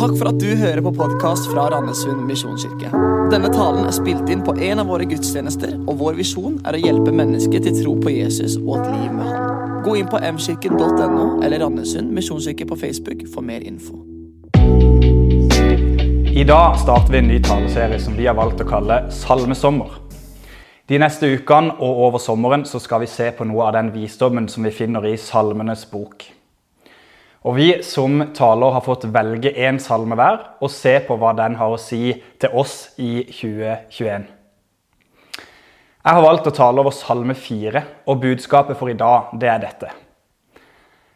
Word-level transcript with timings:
Takk 0.00 0.14
for 0.16 0.30
at 0.30 0.38
du 0.40 0.54
hører 0.56 0.80
på 0.80 0.94
podkast 0.96 1.50
fra 1.52 1.66
Randesund 1.68 2.22
misjonskirke. 2.24 2.88
Denne 3.28 3.50
talen 3.52 3.84
er 3.84 3.92
spilt 3.92 4.30
inn 4.32 4.40
på 4.40 4.54
en 4.56 4.80
av 4.80 4.88
våre 4.88 5.04
gudstjenester, 5.04 5.74
og 5.84 5.98
vår 6.00 6.16
visjon 6.16 6.54
er 6.64 6.78
å 6.78 6.80
hjelpe 6.80 7.12
mennesker 7.12 7.60
til 7.66 7.76
tro 7.82 7.92
på 8.00 8.14
Jesus 8.14 8.54
og 8.62 8.78
et 8.78 8.86
liv 8.94 9.10
med 9.18 9.28
Han. 9.28 9.60
Gå 9.84 9.98
inn 10.00 10.08
på 10.08 10.22
mkirken.no 10.24 11.26
eller 11.44 11.60
Randesund 11.60 12.16
misjonskirke 12.16 12.64
på 12.72 12.80
Facebook 12.80 13.26
for 13.34 13.44
mer 13.44 13.60
info. 13.60 14.00
I 16.32 16.48
dag 16.48 16.80
starter 16.80 17.12
vi 17.12 17.20
en 17.20 17.32
ny 17.34 17.38
taleserie 17.44 18.00
som 18.00 18.16
vi 18.16 18.24
har 18.24 18.40
valgt 18.40 18.64
å 18.64 18.70
kalle 18.72 19.02
Salmesommer. 19.12 20.00
De 20.88 20.96
neste 21.04 21.28
ukene 21.28 21.76
og 21.76 22.04
over 22.08 22.24
sommeren 22.24 22.64
så 22.64 22.80
skal 22.80 23.04
vi 23.04 23.12
se 23.20 23.28
på 23.36 23.44
noe 23.52 23.68
av 23.68 23.76
den 23.76 23.92
visdommen 24.00 24.48
som 24.48 24.64
vi 24.64 24.72
finner 24.80 25.12
i 25.12 25.18
Salmenes 25.20 25.84
bok. 25.92 26.30
Og 27.40 27.56
Vi 27.56 27.68
som 27.86 28.20
taler 28.36 28.74
har 28.74 28.84
fått 28.84 29.06
velge 29.08 29.52
én 29.56 29.78
salme 29.80 30.16
hver 30.18 30.42
og 30.60 30.72
se 30.72 30.98
på 31.06 31.16
hva 31.16 31.32
den 31.38 31.56
har 31.56 31.72
å 31.72 31.80
si 31.80 32.12
til 32.40 32.52
oss 32.52 32.90
i 33.00 33.22
2021. 33.32 34.26
Jeg 36.00 36.16
har 36.16 36.24
valgt 36.24 36.48
å 36.48 36.52
tale 36.56 36.80
over 36.80 36.94
Salme 36.96 37.34
4, 37.36 37.80
og 38.08 38.20
budskapet 38.22 38.76
for 38.76 38.88
i 38.88 38.96
dag 38.96 39.32
det 39.40 39.48
er 39.52 39.58
dette. 39.60 39.90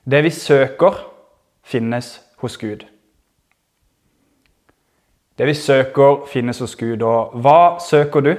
Det 0.04 0.20
vi 0.24 0.32
søker, 0.32 0.98
finnes 1.64 2.18
hos 2.44 2.58
Gud. 2.60 2.84
Det 5.36 5.48
vi 5.48 5.54
søker, 5.56 6.26
finnes 6.28 6.60
hos 6.60 6.76
Gud. 6.76 7.00
Og 7.00 7.32
hva 7.40 7.80
søker 7.80 8.24
du? 8.24 8.34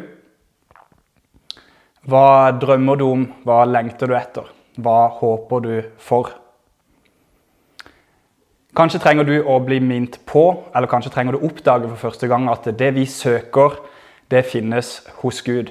Hva 2.05 2.53
drømmer 2.61 3.01
du 3.01 3.05
om? 3.07 3.25
Hva 3.45 3.63
lengter 3.65 4.09
du 4.09 4.17
etter? 4.17 4.49
Hva 4.77 5.07
håper 5.17 5.65
du 5.65 5.73
for? 5.97 6.29
Kanskje 8.75 8.99
trenger 8.99 9.23
du 9.23 9.35
å 9.39 9.55
bli 9.63 9.77
minnet 9.79 10.17
på, 10.27 10.49
eller 10.75 10.89
kanskje 10.91 11.13
trenger 11.13 11.35
du 11.35 11.39
å 11.39 11.47
oppdage 11.47 11.87
for 11.87 12.09
første 12.09 12.27
gang 12.27 12.49
at 12.51 12.65
det 12.75 12.89
vi 12.97 13.05
søker, 13.07 13.77
det 14.27 14.41
finnes 14.49 14.97
hos 15.21 15.39
Gud. 15.45 15.69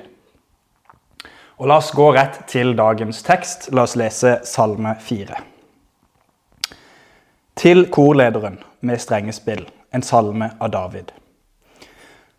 Og 1.61 1.69
La 1.69 1.77
oss 1.83 1.91
gå 1.93 2.07
rett 2.17 2.39
til 2.49 2.73
dagens 2.79 3.21
tekst. 3.27 3.69
La 3.77 3.85
oss 3.85 3.95
lese 4.01 4.39
Salme 4.49 4.95
4. 5.05 5.37
Til 7.61 7.85
korlederen 7.93 8.57
med 8.81 9.03
strengespill, 9.03 9.67
en 9.93 10.03
salme 10.03 10.49
av 10.59 10.73
David. 10.73 11.13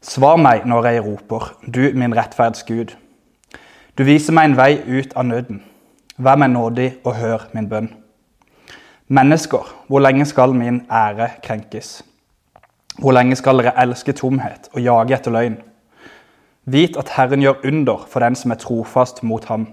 Svar 0.01 0.41
meg 0.41 0.65
når 0.65 0.89
jeg 0.89 1.03
roper, 1.05 1.45
du 1.61 1.93
min 1.93 2.15
rettferds 2.17 2.65
Gud. 2.65 2.95
Du 3.97 4.03
viser 4.03 4.33
meg 4.33 4.49
en 4.49 4.57
vei 4.57 4.71
ut 4.81 5.13
av 5.13 5.29
nøden. 5.29 5.61
Vær 6.17 6.41
meg 6.41 6.51
nådig 6.51 6.89
og 7.05 7.15
hør 7.21 7.47
min 7.53 7.69
bønn. 7.69 7.93
Mennesker, 9.07 9.61
hvor 9.87 10.01
lenge 10.01 10.25
skal 10.25 10.53
min 10.57 10.79
ære 10.89 11.27
krenkes? 11.43 11.99
Hvor 12.97 13.13
lenge 13.13 13.35
skal 13.37 13.59
dere 13.61 13.75
elske 13.83 14.15
tomhet 14.17 14.65
og 14.73 14.81
jage 14.81 15.13
etter 15.13 15.35
løgn? 15.35 15.59
Vit 16.65 16.97
at 16.97 17.11
Herren 17.13 17.43
gjør 17.43 17.61
under 17.69 18.07
for 18.09 18.25
den 18.25 18.33
som 18.33 18.55
er 18.55 18.57
trofast 18.57 19.21
mot 19.21 19.45
ham. 19.45 19.67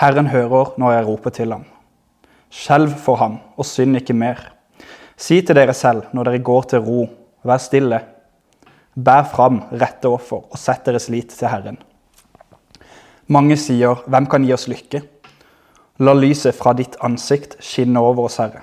Herren 0.00 0.32
hører 0.32 0.72
når 0.80 0.92
jeg 0.92 1.06
roper 1.10 1.36
til 1.36 1.52
ham. 1.52 1.66
Skjelv 2.48 2.96
for 2.96 3.20
ham, 3.20 3.36
og 3.60 3.68
synd 3.68 4.00
ikke 4.00 4.16
mer. 4.16 4.40
Si 5.20 5.42
til 5.42 5.60
dere 5.60 5.76
selv 5.76 6.08
når 6.16 6.30
dere 6.30 6.40
går 6.40 6.62
til 6.72 6.80
ro, 6.88 7.06
vær 7.44 7.60
stille. 7.60 8.00
Bær 8.96 9.28
fram 9.28 9.66
rette 9.68 10.08
offer 10.08 10.48
og 10.48 10.56
sett 10.56 10.88
deres 10.88 11.10
lit 11.12 11.28
til 11.28 11.52
Herren. 11.52 11.76
Mange 13.28 13.60
sier, 13.60 14.00
hvem 14.08 14.32
kan 14.32 14.48
gi 14.48 14.56
oss 14.56 14.70
lykke? 14.72 15.04
La 16.00 16.14
lyset 16.16 16.56
fra 16.56 16.72
ditt 16.72 16.96
ansikt 17.04 17.58
skinne 17.60 18.00
over 18.00 18.24
oss, 18.24 18.38
Herre. 18.40 18.62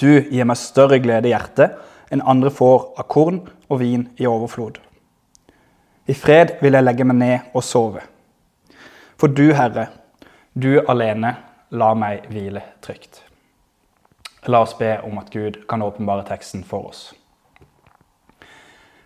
Du 0.00 0.08
gir 0.08 0.46
meg 0.48 0.56
større 0.56 0.96
glede 1.04 1.28
i 1.28 1.34
hjertet 1.34 1.76
enn 2.12 2.24
andre 2.24 2.48
får 2.52 2.94
av 2.96 3.04
korn 3.12 3.42
og 3.68 3.80
vin 3.82 4.06
i 4.16 4.28
overflod. 4.28 4.78
I 6.08 6.16
fred 6.16 6.54
vil 6.62 6.78
jeg 6.78 6.86
legge 6.86 7.04
meg 7.04 7.18
ned 7.20 7.52
og 7.52 7.64
sove. 7.64 8.06
For 9.20 9.28
du, 9.28 9.50
Herre, 9.52 9.88
du 10.56 10.78
alene, 10.88 11.34
la 11.76 11.90
meg 11.92 12.24
hvile 12.32 12.62
trygt. 12.80 13.20
La 14.48 14.62
oss 14.64 14.72
be 14.78 14.94
om 15.04 15.20
at 15.20 15.28
Gud 15.34 15.60
kan 15.68 15.84
åpenbare 15.84 16.24
teksten 16.30 16.64
for 16.64 16.88
oss. 16.88 17.02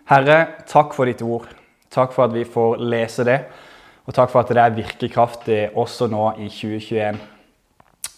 Herre, 0.07 0.63
takk 0.71 0.95
for 0.95 1.11
ditt 1.11 1.23
ord. 1.25 1.49
Takk 1.91 2.15
for 2.15 2.29
at 2.29 2.35
vi 2.35 2.47
får 2.47 2.79
lese 2.79 3.27
det 3.27 3.41
og 4.03 4.15
takk 4.15 4.33
for 4.33 4.43
at 4.43 4.51
det 4.51 4.59
er 4.59 4.75
virkekraftig 4.75 5.61
også 5.79 6.09
nå 6.11 6.33
i 6.43 6.49
2021. 6.51 7.21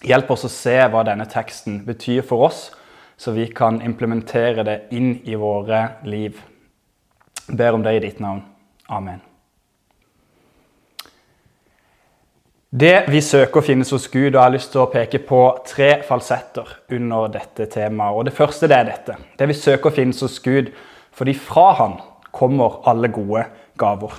Hjelp 0.05 0.31
oss 0.33 0.47
å 0.47 0.51
se 0.51 0.79
hva 0.89 1.03
denne 1.05 1.27
teksten 1.29 1.83
betyr 1.85 2.25
for 2.25 2.47
oss, 2.47 2.65
så 3.17 3.31
vi 3.35 3.47
kan 3.53 3.79
implementere 3.85 4.65
det 4.65 4.79
inn 4.97 5.15
i 5.23 5.37
våre 5.39 6.01
liv. 6.09 6.41
Jeg 7.45 7.57
ber 7.61 7.77
om 7.77 7.85
det 7.85 7.95
i 7.95 8.03
ditt 8.07 8.19
navn. 8.23 8.41
Amen. 8.89 9.21
Det 12.75 13.05
vi 13.07 13.21
søker, 13.23 13.63
finnes 13.63 13.93
hos 13.93 14.09
Gud, 14.11 14.33
og 14.33 14.35
jeg 14.35 14.41
har 14.41 14.51
lyst 14.51 14.73
til 14.73 14.81
å 14.81 14.89
peke 14.91 15.21
på 15.23 15.41
tre 15.69 16.01
falsetter 16.03 16.73
under 16.97 17.29
dette 17.31 17.69
temaet. 17.71 18.17
Og 18.17 18.25
Det 18.25 18.33
første 18.35 18.67
det 18.67 18.75
er 18.75 18.89
dette. 18.89 19.15
Det 19.39 19.47
vi 19.47 19.55
søker, 19.55 19.93
finnes 19.95 20.19
hos 20.25 20.41
Gud, 20.43 20.73
fordi 21.15 21.37
fra 21.37 21.71
Han 21.79 21.99
kommer 22.35 22.81
alle 22.89 23.07
gode 23.07 23.45
gaver. 23.79 24.17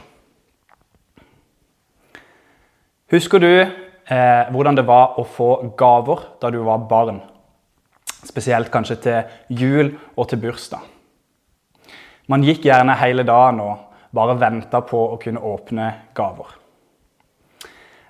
Husker 3.07 3.39
du 3.39 3.47
eh, 3.47 4.49
hvordan 4.51 4.75
det 4.75 4.83
var 4.83 5.15
å 5.15 5.23
få 5.31 5.51
gaver 5.79 6.25
da 6.43 6.49
du 6.51 6.59
var 6.67 6.89
barn? 6.91 7.21
Spesielt 8.27 8.67
kanskje 8.75 8.97
til 9.05 9.61
jul 9.61 9.93
og 10.17 10.27
til 10.27 10.41
bursdag. 10.43 10.83
Man 12.27 12.43
gikk 12.43 12.67
gjerne 12.67 12.97
hele 12.99 13.23
dagen 13.23 13.63
og 13.63 14.01
bare 14.11 14.35
venta 14.41 14.81
på 14.83 15.05
å 15.13 15.21
kunne 15.23 15.39
åpne 15.39 15.87
gaver. 16.19 16.51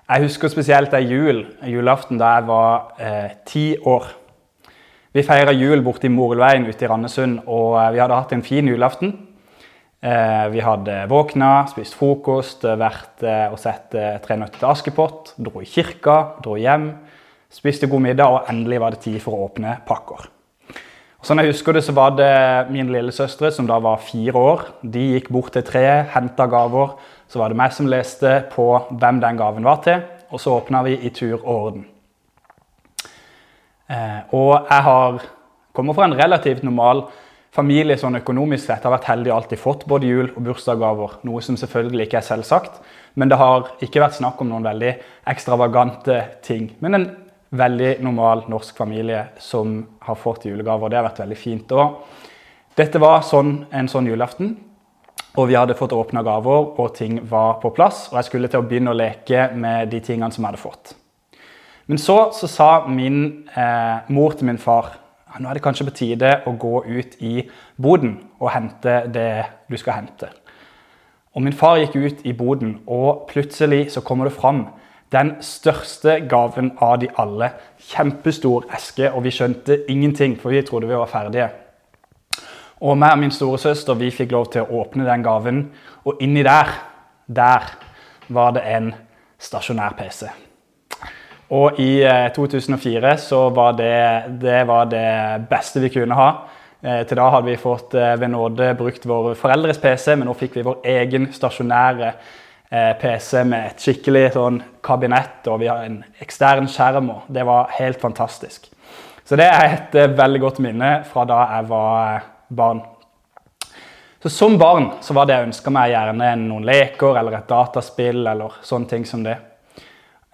Jeg 0.07 0.23
husker 0.25 0.49
spesielt 0.49 0.95
ei 0.97 1.05
jul, 1.05 1.43
julaften 1.69 2.17
da 2.17 2.33
jeg 2.39 2.47
var 2.49 2.97
eh, 2.97 3.37
ti 3.45 3.67
år. 3.77 4.09
Vi 5.13 5.27
feira 5.27 5.53
jul 5.53 5.85
borte 5.85 6.09
i 6.09 6.13
Morelveien 6.13 6.65
ute 6.65 6.87
i 6.87 6.89
Randesund, 6.89 7.43
og 7.45 7.77
eh, 7.83 7.91
vi 7.93 8.01
hadde 8.01 8.17
hatt 8.17 8.33
en 8.33 8.41
fin 8.41 8.65
julaften. 8.65 9.13
Eh, 9.97 10.47
vi 10.53 10.61
hadde 10.61 11.07
våkna, 11.09 11.65
spist 11.71 11.95
frokost, 11.97 12.61
eh, 12.65 12.77
vært 12.77 13.23
eh, 13.25 13.47
og 13.49 13.57
sett 13.57 13.89
Tre 13.89 14.35
nøtter 14.37 14.59
til 14.59 14.69
Askepott, 14.69 15.31
dro 15.41 15.63
i 15.63 15.65
kirka, 15.65 16.37
dro 16.45 16.53
hjem, 16.53 16.91
spiste 17.49 17.89
god 17.89 18.03
middag, 18.05 18.29
og 18.29 18.51
endelig 18.51 18.81
var 18.83 18.93
det 18.93 19.01
tid 19.07 19.17
for 19.23 19.33
å 19.33 19.47
åpne 19.47 19.79
pakker. 19.87 20.29
Og 21.17 21.25
sånn 21.25 21.41
jeg 21.41 21.49
husker 21.49 21.73
det, 21.73 21.81
så 21.87 21.97
var 21.97 22.13
det 22.13 22.29
min 22.69 22.93
lillesøstre, 22.93 23.49
som 23.51 23.65
da 23.65 23.79
var 23.81 23.97
fire 24.05 24.37
år. 24.37 24.67
De 24.85 25.01
gikk 25.15 25.31
bort 25.33 25.55
til 25.57 25.65
treet, 25.65 26.11
henta 26.13 26.45
gaver. 26.45 26.93
Så 27.27 27.41
var 27.41 27.49
det 27.49 27.57
meg 27.57 27.73
som 27.73 27.89
leste 27.89 28.43
på 28.53 28.69
hvem 28.91 29.17
den 29.23 29.39
gaven 29.39 29.65
var 29.65 29.81
til, 29.81 30.05
og 30.29 30.39
så 30.39 30.59
åpna 30.59 30.83
vi 30.85 30.93
i 31.01 31.09
tur 31.09 31.39
og 31.39 31.49
orden. 31.55 31.87
Og 34.35 34.53
jeg 34.69 34.83
har, 34.85 35.23
kommer 35.73 35.97
fra 35.97 36.05
en 36.05 36.15
relativt 36.19 36.63
normal 36.63 37.07
familie 37.55 37.97
sånn 37.97 38.19
økonomisk 38.19 38.67
sett 38.67 38.85
har 38.85 38.93
vært 38.93 39.09
heldig 39.09 39.31
og 39.31 39.37
alltid 39.37 39.61
fått 39.61 39.85
både 39.89 40.09
jul- 40.09 40.33
og 40.33 40.41
bursdagsgaver. 40.49 41.19
Noe 41.27 41.41
som 41.41 41.57
selvfølgelig 41.59 42.07
ikke 42.07 42.19
er 42.19 42.27
selvsagt. 42.27 42.81
Men 43.15 43.31
det 43.31 43.39
har 43.41 43.71
ikke 43.81 44.03
vært 44.03 44.19
snakk 44.19 44.41
om 44.41 44.51
noen 44.51 44.67
veldig 44.67 44.93
ekstravagante 45.31 46.19
ting. 46.45 46.69
Men 46.83 46.93
en 46.93 47.07
veldig 47.49 47.95
normal 48.03 48.43
norsk 48.51 48.77
familie 48.77 49.23
som 49.39 49.79
har 50.05 50.19
fått 50.19 50.45
julegaver. 50.45 50.89
Det 50.89 50.99
har 50.99 51.07
vært 51.07 51.23
veldig 51.23 51.39
fint. 51.39 51.71
Og 51.71 52.77
dette 52.77 53.01
var 53.01 53.23
sånn, 53.25 53.65
en 53.71 53.89
sånn 53.89 54.09
julaften. 54.09 54.55
Og 55.37 55.49
vi 55.49 55.57
hadde 55.57 55.77
fått 55.77 55.93
åpna 55.93 56.23
gaver, 56.25 56.71
og 56.81 56.95
ting 56.97 57.19
var 57.29 57.59
på 57.61 57.71
plass. 57.73 58.07
Og 58.11 58.19
jeg 58.19 58.29
skulle 58.29 58.49
til 58.51 58.63
å 58.63 58.67
begynne 58.67 58.93
å 58.93 58.97
leke 58.97 59.51
med 59.53 59.91
de 59.93 60.01
tingene 60.01 60.33
som 60.33 60.43
jeg 60.43 60.51
hadde 60.51 60.61
fått. 60.61 60.95
Men 61.87 62.01
så, 62.01 62.31
så 62.35 62.49
sa 62.51 62.69
min 62.91 63.47
eh, 63.55 64.07
mor 64.11 64.33
til 64.35 64.49
min 64.49 64.59
far 64.59 64.97
nå 65.39 65.49
er 65.49 65.57
det 65.57 65.63
kanskje 65.63 65.85
på 65.89 65.95
tide 65.99 66.31
å 66.47 66.55
gå 66.57 66.81
ut 66.87 67.17
i 67.21 67.43
boden 67.75 68.17
og 68.39 68.51
hente 68.53 69.03
det 69.13 69.31
du 69.69 69.77
skal 69.77 69.99
hente. 69.99 70.29
Og 71.37 71.43
Min 71.45 71.53
far 71.53 71.77
gikk 71.77 71.95
ut 71.95 72.23
i 72.25 72.33
boden, 72.33 72.79
og 72.87 73.27
plutselig 73.29 73.91
så 73.93 74.01
kommer 74.01 74.25
det 74.25 74.33
fram 74.33 74.63
den 75.13 75.35
største 75.41 76.15
gaven 76.29 76.71
av 76.81 76.97
de 77.03 77.11
alle. 77.21 77.51
Kjempestor 77.91 78.65
eske, 78.73 79.11
og 79.11 79.21
vi 79.23 79.35
skjønte 79.35 79.83
ingenting, 79.91 80.33
for 80.41 80.49
vi 80.49 80.63
trodde 80.65 80.89
vi 80.89 80.97
var 80.97 81.11
ferdige. 81.11 81.51
Og 82.81 82.97
meg 82.97 83.13
og 83.13 83.21
min 83.21 83.33
storesøster 83.33 83.97
vi 84.01 84.09
fikk 84.13 84.33
lov 84.33 84.49
til 84.53 84.65
å 84.65 84.81
åpne 84.81 85.05
den 85.05 85.23
gaven, 85.25 85.63
og 86.05 86.21
inni 86.25 86.43
der, 86.45 86.73
der 87.27 87.71
var 88.33 88.57
det 88.57 88.65
en 88.73 88.91
stasjonær 89.37 89.93
PC. 89.97 90.46
Og 91.55 91.79
i 91.79 92.01
2004 92.35 93.11
eh, 93.11 93.19
så 93.23 93.49
var 93.55 93.75
det, 93.77 94.23
det 94.41 94.63
var 94.67 94.89
det 94.91 95.47
beste 95.49 95.79
vi 95.79 95.91
kunne 95.93 96.17
ha. 96.17 96.31
Eh, 96.81 97.03
til 97.07 97.19
da 97.19 97.29
hadde 97.31 97.47
vi 97.47 97.59
fått 97.61 97.95
eh, 97.95 98.15
ved 98.19 98.33
nåde 98.33 98.73
brukt 98.79 99.07
våre 99.07 99.35
foreldres 99.39 99.79
PC, 99.79 100.15
men 100.15 100.27
nå 100.27 100.35
fikk 100.35 100.57
vi 100.59 100.65
vår 100.67 100.83
egen 100.97 101.31
stasjonære 101.33 102.11
PC 102.67 103.45
med 103.47 103.69
et 103.69 103.79
skikkelig 103.79 104.25
sånn 104.33 104.57
kabinett, 104.83 105.45
og 105.47 105.61
vi 105.61 105.69
har 105.71 105.85
en 105.87 106.01
ekstern 106.19 106.65
skjerm. 106.67 107.13
og 107.13 107.29
Det 107.31 107.45
var 107.47 107.71
helt 107.77 108.01
fantastisk. 108.01 108.67
Så 109.23 109.37
det 109.39 109.47
er 109.47 109.71
et 109.71 109.95
veldig 109.95 110.41
godt 110.43 110.59
minne 110.59 110.89
fra 111.07 111.23
da 111.23 111.37
jeg 111.53 111.69
var 111.69 112.25
barn. 112.59 112.81
Så 114.19 114.33
Som 114.35 114.57
barn 114.59 114.89
så 114.99 115.15
var 115.15 115.29
det 115.29 115.37
jeg 115.37 115.47
ønska 115.47 115.71
meg 115.71 115.93
gjerne 115.93 116.33
noen 116.41 116.67
leker 116.67 117.21
eller 117.21 117.39
et 117.39 117.47
dataspill 117.47 118.27
eller 118.27 118.59
sånne 118.67 118.91
ting 118.91 119.07
som 119.07 119.23
det. 119.23 119.37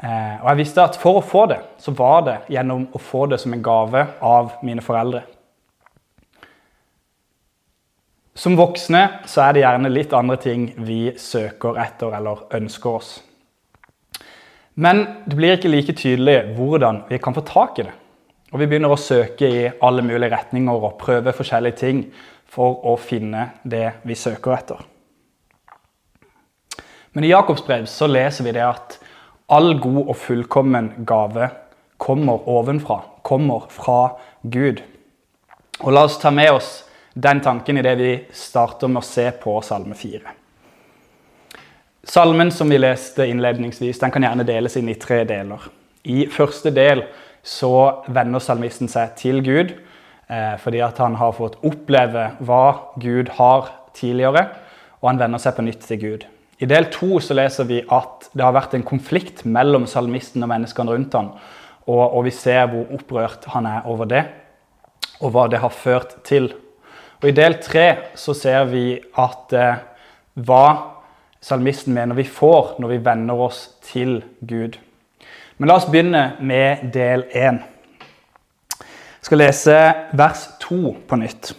Eh, 0.04 0.36
og 0.42 0.50
jeg 0.52 0.60
visste 0.60 0.84
at 0.84 0.98
for 1.00 1.22
å 1.22 1.24
få 1.24 1.46
det, 1.48 1.62
så 1.80 1.94
var 1.96 2.26
det 2.28 2.40
gjennom 2.52 2.90
å 2.92 3.00
få 3.00 3.26
det 3.32 3.40
som 3.40 3.54
en 3.56 3.64
gave 3.64 4.04
av 4.20 4.58
mine 4.66 4.84
foreldre. 4.84 5.24
Som 8.36 8.58
voksne 8.58 9.04
så 9.30 9.46
er 9.46 9.54
det 9.54 9.62
gjerne 9.62 9.94
litt 9.94 10.14
andre 10.18 10.40
ting 10.42 10.72
vi 10.84 11.14
søker 11.22 11.78
etter 11.80 12.16
eller 12.18 12.48
ønsker 12.58 12.98
oss. 12.98 13.12
Men 14.74 15.04
det 15.30 15.38
blir 15.38 15.56
ikke 15.56 15.70
like 15.70 15.94
tydelig 15.96 16.56
hvordan 16.58 17.04
vi 17.12 17.20
kan 17.22 17.36
få 17.38 17.46
tak 17.46 17.80
i 17.80 17.86
det. 17.86 17.94
Og 18.54 18.60
vi 18.60 18.68
begynner 18.68 18.92
å 18.94 19.00
søke 19.00 19.48
i 19.48 19.68
alle 19.86 20.04
mulige 20.06 20.34
retninger 20.34 20.88
og 20.90 20.98
prøve 21.02 21.34
forskjellige 21.34 21.80
ting 21.80 22.04
for 22.50 22.82
å 22.90 22.98
finne 23.02 23.52
det 23.64 24.02
vi 24.04 24.18
søker 24.18 24.58
etter. 24.58 24.82
Men 27.14 27.26
i 27.26 27.32
Jakobs 27.32 27.64
brev 27.66 27.86
så 27.90 28.10
leser 28.10 28.50
vi 28.50 28.58
det 28.58 28.66
at 28.66 28.98
all 29.54 29.76
god 29.80 30.02
og 30.08 30.16
fullkommen 30.18 30.90
gave 31.06 31.50
kommer 32.02 32.48
ovenfra, 32.50 33.00
kommer 33.22 33.68
fra 33.72 34.16
Gud. 34.42 34.82
Og 35.84 35.94
la 35.94 36.06
oss 36.08 36.18
ta 36.22 36.32
med 36.34 36.52
oss 36.52 36.72
den 37.14 37.42
tanken 37.46 37.78
i 37.78 37.84
det 37.86 37.94
vi 38.00 38.14
starter 38.34 38.90
med 38.90 39.04
å 39.04 39.08
se 39.08 39.28
på 39.40 39.60
Salme 39.66 39.96
4. 39.98 40.40
Salmen 42.04 42.52
som 42.52 42.68
vi 42.70 42.82
leste 42.82 43.28
innledningsvis, 43.30 44.02
den 44.02 44.12
kan 44.12 44.26
gjerne 44.26 44.44
deles 44.48 44.76
inn 44.76 44.90
i 44.92 44.98
tre 45.00 45.22
deler. 45.30 45.70
I 46.04 46.26
første 46.28 46.74
del 46.76 47.06
så 47.44 48.04
vender 48.12 48.44
salmisten 48.44 48.90
seg 48.92 49.14
til 49.20 49.40
Gud 49.46 49.72
eh, 49.72 50.56
fordi 50.60 50.82
at 50.84 51.00
han 51.00 51.16
har 51.20 51.36
fått 51.38 51.62
oppleve 51.64 52.26
hva 52.44 52.66
Gud 53.00 53.32
har 53.38 53.72
tidligere, 53.96 54.50
og 55.00 55.14
han 55.14 55.22
vender 55.22 55.40
seg 55.40 55.56
på 55.56 55.68
nytt 55.68 55.86
til 55.88 56.02
Gud. 56.02 56.26
I 56.64 56.68
del 56.70 56.88
to 56.94 57.18
så 57.20 57.36
leser 57.36 57.68
vi 57.68 57.82
at 57.92 58.30
det 58.32 58.44
har 58.46 58.56
vært 58.56 58.76
en 58.78 58.86
konflikt 58.88 59.42
mellom 59.44 59.84
salmisten 59.90 60.46
og 60.46 60.52
menneskene 60.54 60.94
rundt 60.94 61.16
ham, 61.18 61.34
og, 61.84 62.04
og 62.06 62.22
vi 62.24 62.32
ser 62.32 62.70
hvor 62.72 62.94
opprørt 62.96 63.50
han 63.52 63.68
er 63.68 63.90
over 63.92 64.08
det, 64.08 64.22
og 65.20 65.34
hva 65.34 65.50
det 65.52 65.60
har 65.60 65.74
ført 65.76 66.22
til. 66.28 66.54
Og 67.20 67.28
I 67.28 67.36
del 67.36 67.58
tre 67.64 67.88
så 68.20 68.36
ser 68.38 68.70
vi 68.72 68.96
at 69.20 69.56
eh, 69.56 69.82
hva 70.48 70.66
salmisten 71.44 71.96
mener 71.96 72.16
vi 72.16 72.26
får 72.28 72.78
når 72.80 72.94
vi 72.94 73.04
venner 73.04 73.44
oss 73.46 73.66
til 73.84 74.22
Gud. 74.40 74.78
Men 75.58 75.70
la 75.70 75.78
oss 75.80 75.90
begynne 75.90 76.24
med 76.40 76.86
del 76.96 77.26
én. 77.32 77.60
Jeg 78.80 79.28
skal 79.28 79.40
lese 79.40 79.76
vers 80.20 80.46
to 80.64 80.96
på 81.08 81.20
nytt. 81.20 81.54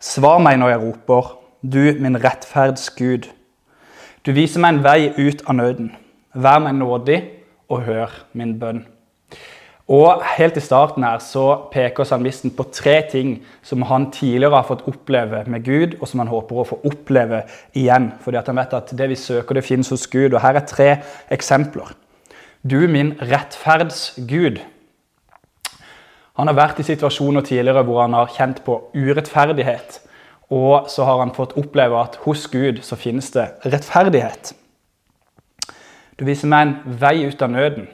Svar 0.00 0.40
meg 0.40 0.56
når 0.60 0.74
jeg 0.74 0.82
roper, 0.86 1.34
du 1.60 1.82
min 2.00 2.20
rettferds 2.20 2.88
Gud. 2.96 3.28
Du 4.20 4.34
viser 4.36 4.60
meg 4.60 4.74
en 4.74 4.82
vei 4.84 5.12
ut 5.16 5.40
av 5.48 5.56
nøden. 5.56 5.94
Vær 6.36 6.58
meg 6.60 6.74
nådig 6.76 7.20
og 7.72 7.86
hør 7.86 8.16
min 8.36 8.58
bønn. 8.60 8.82
Og 9.90 10.20
Helt 10.36 10.58
i 10.60 10.62
starten 10.62 11.06
her 11.06 11.22
så 11.24 11.44
peker 11.72 12.04
salmisten 12.04 12.52
på 12.54 12.66
tre 12.68 12.98
ting 13.10 13.38
som 13.66 13.82
han 13.88 14.10
tidligere 14.12 14.60
har 14.60 14.68
fått 14.68 14.84
oppleve 14.92 15.40
med 15.50 15.64
Gud, 15.64 15.96
og 16.00 16.06
som 16.06 16.20
han 16.20 16.30
håper 16.30 16.60
å 16.60 16.66
få 16.68 16.78
oppleve 16.86 17.40
igjen. 17.72 18.10
Fordi 18.20 18.38
at 18.38 18.52
han 18.52 18.60
vet 18.60 18.76
at 18.76 18.92
det 19.00 19.08
vi 19.08 19.18
søker, 19.18 19.56
det 19.56 19.64
finnes 19.64 19.90
hos 19.90 20.04
Gud. 20.12 20.34
Og 20.34 20.44
Her 20.44 20.60
er 20.60 20.68
tre 20.68 20.90
eksempler. 21.32 21.96
Du 22.62 22.84
min 22.92 23.14
rettferds 23.24 24.20
Gud. 24.28 24.60
Han 26.36 26.52
har 26.52 26.60
vært 26.60 26.84
i 26.84 26.86
situasjoner 26.86 27.40
tidligere 27.48 27.82
hvor 27.88 28.04
han 28.04 28.14
har 28.14 28.30
kjent 28.36 28.60
på 28.68 28.82
urettferdighet. 28.94 30.02
Og 30.50 30.90
så 30.90 31.06
har 31.06 31.20
han 31.22 31.34
fått 31.34 31.54
oppleve 31.60 31.98
at 32.00 32.18
hos 32.24 32.46
Gud 32.50 32.82
så 32.82 32.98
finnes 32.98 33.30
det 33.34 33.46
rettferdighet. 33.64 34.52
Du 36.18 36.26
viser 36.26 36.50
meg 36.50 36.66
en 36.66 36.98
vei 37.00 37.14
ut 37.24 37.42
av 37.42 37.52
nøden. 37.52 37.86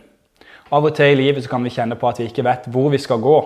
Av 0.74 0.82
og 0.82 0.96
til 0.96 1.12
i 1.12 1.18
livet 1.20 1.44
så 1.44 1.52
kan 1.52 1.62
vi 1.62 1.70
kjenne 1.70 1.98
på 2.00 2.08
at 2.08 2.18
vi 2.18 2.30
ikke 2.30 2.46
vet 2.46 2.64
hvor 2.72 2.88
vi 2.90 2.98
skal 2.98 3.20
gå. 3.22 3.36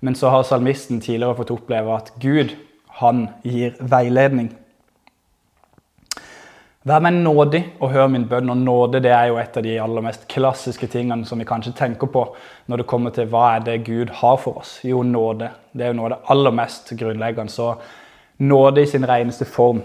Men 0.00 0.14
så 0.16 0.30
har 0.32 0.46
salmisten 0.46 1.02
tidligere 1.02 1.36
fått 1.36 1.52
oppleve 1.52 1.96
at 1.96 2.14
Gud, 2.22 2.54
han 3.00 3.26
gir 3.44 3.74
veiledning. 3.80 4.54
Vær 6.86 7.02
meg 7.02 7.16
nådig 7.18 7.60
og 7.82 7.90
hør 7.90 8.06
min 8.12 8.28
bønn. 8.30 8.52
Og 8.52 8.60
nåde 8.62 9.02
det 9.02 9.10
er 9.10 9.32
jo 9.32 9.40
et 9.42 9.56
av 9.58 9.64
de 9.66 9.74
aller 9.82 10.04
mest 10.06 10.28
klassiske 10.30 10.86
tingene 10.92 11.26
som 11.26 11.42
vi 11.42 11.48
kanskje 11.48 11.74
tenker 11.76 12.08
på 12.14 12.22
når 12.70 12.82
det 12.82 12.88
kommer 12.88 13.12
til 13.12 13.26
hva 13.32 13.56
er 13.56 13.66
det 13.66 13.80
Gud 13.88 14.12
har 14.22 14.38
for 14.38 14.62
oss. 14.62 14.78
Jo, 14.86 15.02
nåde. 15.02 15.50
Det 15.74 15.82
er 15.82 15.90
jo 15.90 15.98
noe 15.98 16.12
av 16.12 16.14
det 16.14 16.34
aller 16.36 16.54
mest 16.54 16.94
grunnleggende. 16.94 17.52
Så 17.52 17.72
nåde 18.38 18.82
i 18.82 18.86
sin 18.86 19.08
reneste 19.08 19.44
form, 19.44 19.82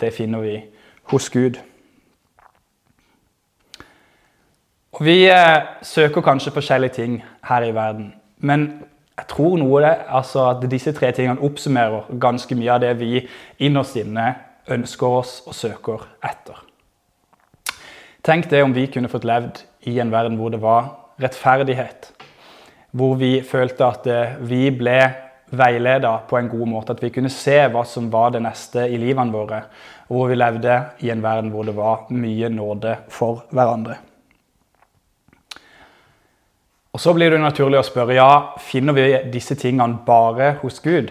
det 0.00 0.14
finner 0.14 0.40
vi 0.40 0.62
hos 1.10 1.30
Gud. 1.30 1.58
Og 4.92 5.04
Vi 5.04 5.28
eh, 5.30 5.62
søker 5.82 6.20
kanskje 6.20 6.52
forskjellige 6.52 6.92
ting 6.92 7.22
her 7.48 7.62
i 7.62 7.74
verden, 7.74 8.14
men 8.38 8.82
jeg 9.16 9.26
tror 9.28 9.56
noe 9.56 9.80
det, 9.82 9.96
altså 10.08 10.48
at 10.50 10.70
disse 10.70 10.92
tre 10.92 11.12
tingene 11.12 11.40
oppsummerer 11.40 12.08
ganske 12.20 12.54
mye 12.54 12.72
av 12.72 12.80
det 12.80 12.92
vi 13.00 13.26
innerst 13.58 13.96
inne 13.96 14.34
ønsker 14.70 15.06
oss 15.06 15.42
og 15.46 15.54
søker 15.54 16.06
etter. 16.24 16.60
Tenk 18.24 18.50
det 18.50 18.62
om 18.62 18.74
vi 18.74 18.86
kunne 18.86 19.10
fått 19.10 19.26
levd 19.26 19.64
i 19.90 19.98
en 20.00 20.12
verden 20.12 20.38
hvor 20.38 20.52
det 20.54 20.60
var 20.62 20.92
rettferdighet. 21.22 22.12
Hvor 22.92 23.16
vi 23.18 23.40
følte 23.42 23.88
at 23.88 24.06
eh, 24.06 24.36
vi 24.40 24.68
ble 24.70 24.98
veileda 25.52 26.16
på 26.28 26.38
en 26.38 26.48
god 26.48 26.68
måte. 26.68 26.94
At 26.96 27.02
vi 27.04 27.12
kunne 27.14 27.32
se 27.32 27.58
hva 27.72 27.84
som 27.88 28.08
var 28.12 28.32
det 28.34 28.42
neste 28.44 28.86
i 28.88 28.98
livene 29.00 29.34
våre. 29.34 29.64
Og 30.08 30.16
hvor 30.16 30.32
vi 30.32 30.38
levde 30.38 30.78
i 31.04 31.12
en 31.12 31.22
verden 31.24 31.52
hvor 31.52 31.68
det 31.68 31.76
var 31.76 32.08
mye 32.12 32.50
nåde 32.52 32.96
for 33.12 33.44
hverandre. 33.52 33.98
Og 36.92 37.00
Så 37.00 37.14
blir 37.16 37.32
det 37.32 37.40
naturlig 37.40 37.80
å 37.80 37.86
spørre 37.86 38.18
ja, 38.18 38.32
finner 38.60 38.92
vi 38.92 39.06
disse 39.32 39.56
tingene 39.56 40.02
bare 40.06 40.58
hos 40.60 40.80
Gud. 40.84 41.08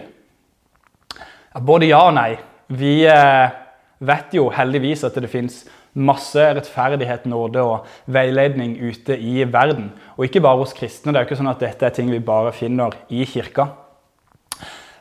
Både 1.58 1.88
ja 1.90 2.04
og 2.06 2.14
nei. 2.14 2.36
Vi 2.72 3.02
eh, 3.10 3.50
vet 3.98 4.36
jo 4.36 4.46
heldigvis 4.54 5.02
at 5.04 5.18
det 5.18 5.30
finnes 5.30 5.64
masse 5.92 6.40
rettferdighet, 6.56 7.26
nåde 7.28 7.60
og 7.66 7.88
veiledning 8.06 8.78
ute 8.80 9.18
i 9.18 9.42
verden. 9.44 9.90
Og 10.16 10.28
ikke 10.28 10.40
bare 10.44 10.62
hos 10.62 10.72
kristne. 10.76 11.12
Det 11.12 11.18
er 11.18 11.26
jo 11.26 11.32
ikke 11.32 11.40
sånn 11.42 11.52
at 11.52 11.66
dette 11.66 11.88
er 11.88 11.96
ting 11.98 12.14
vi 12.14 12.22
bare 12.22 12.54
finner 12.56 12.94
i 13.12 13.26
kirka. 13.28 13.68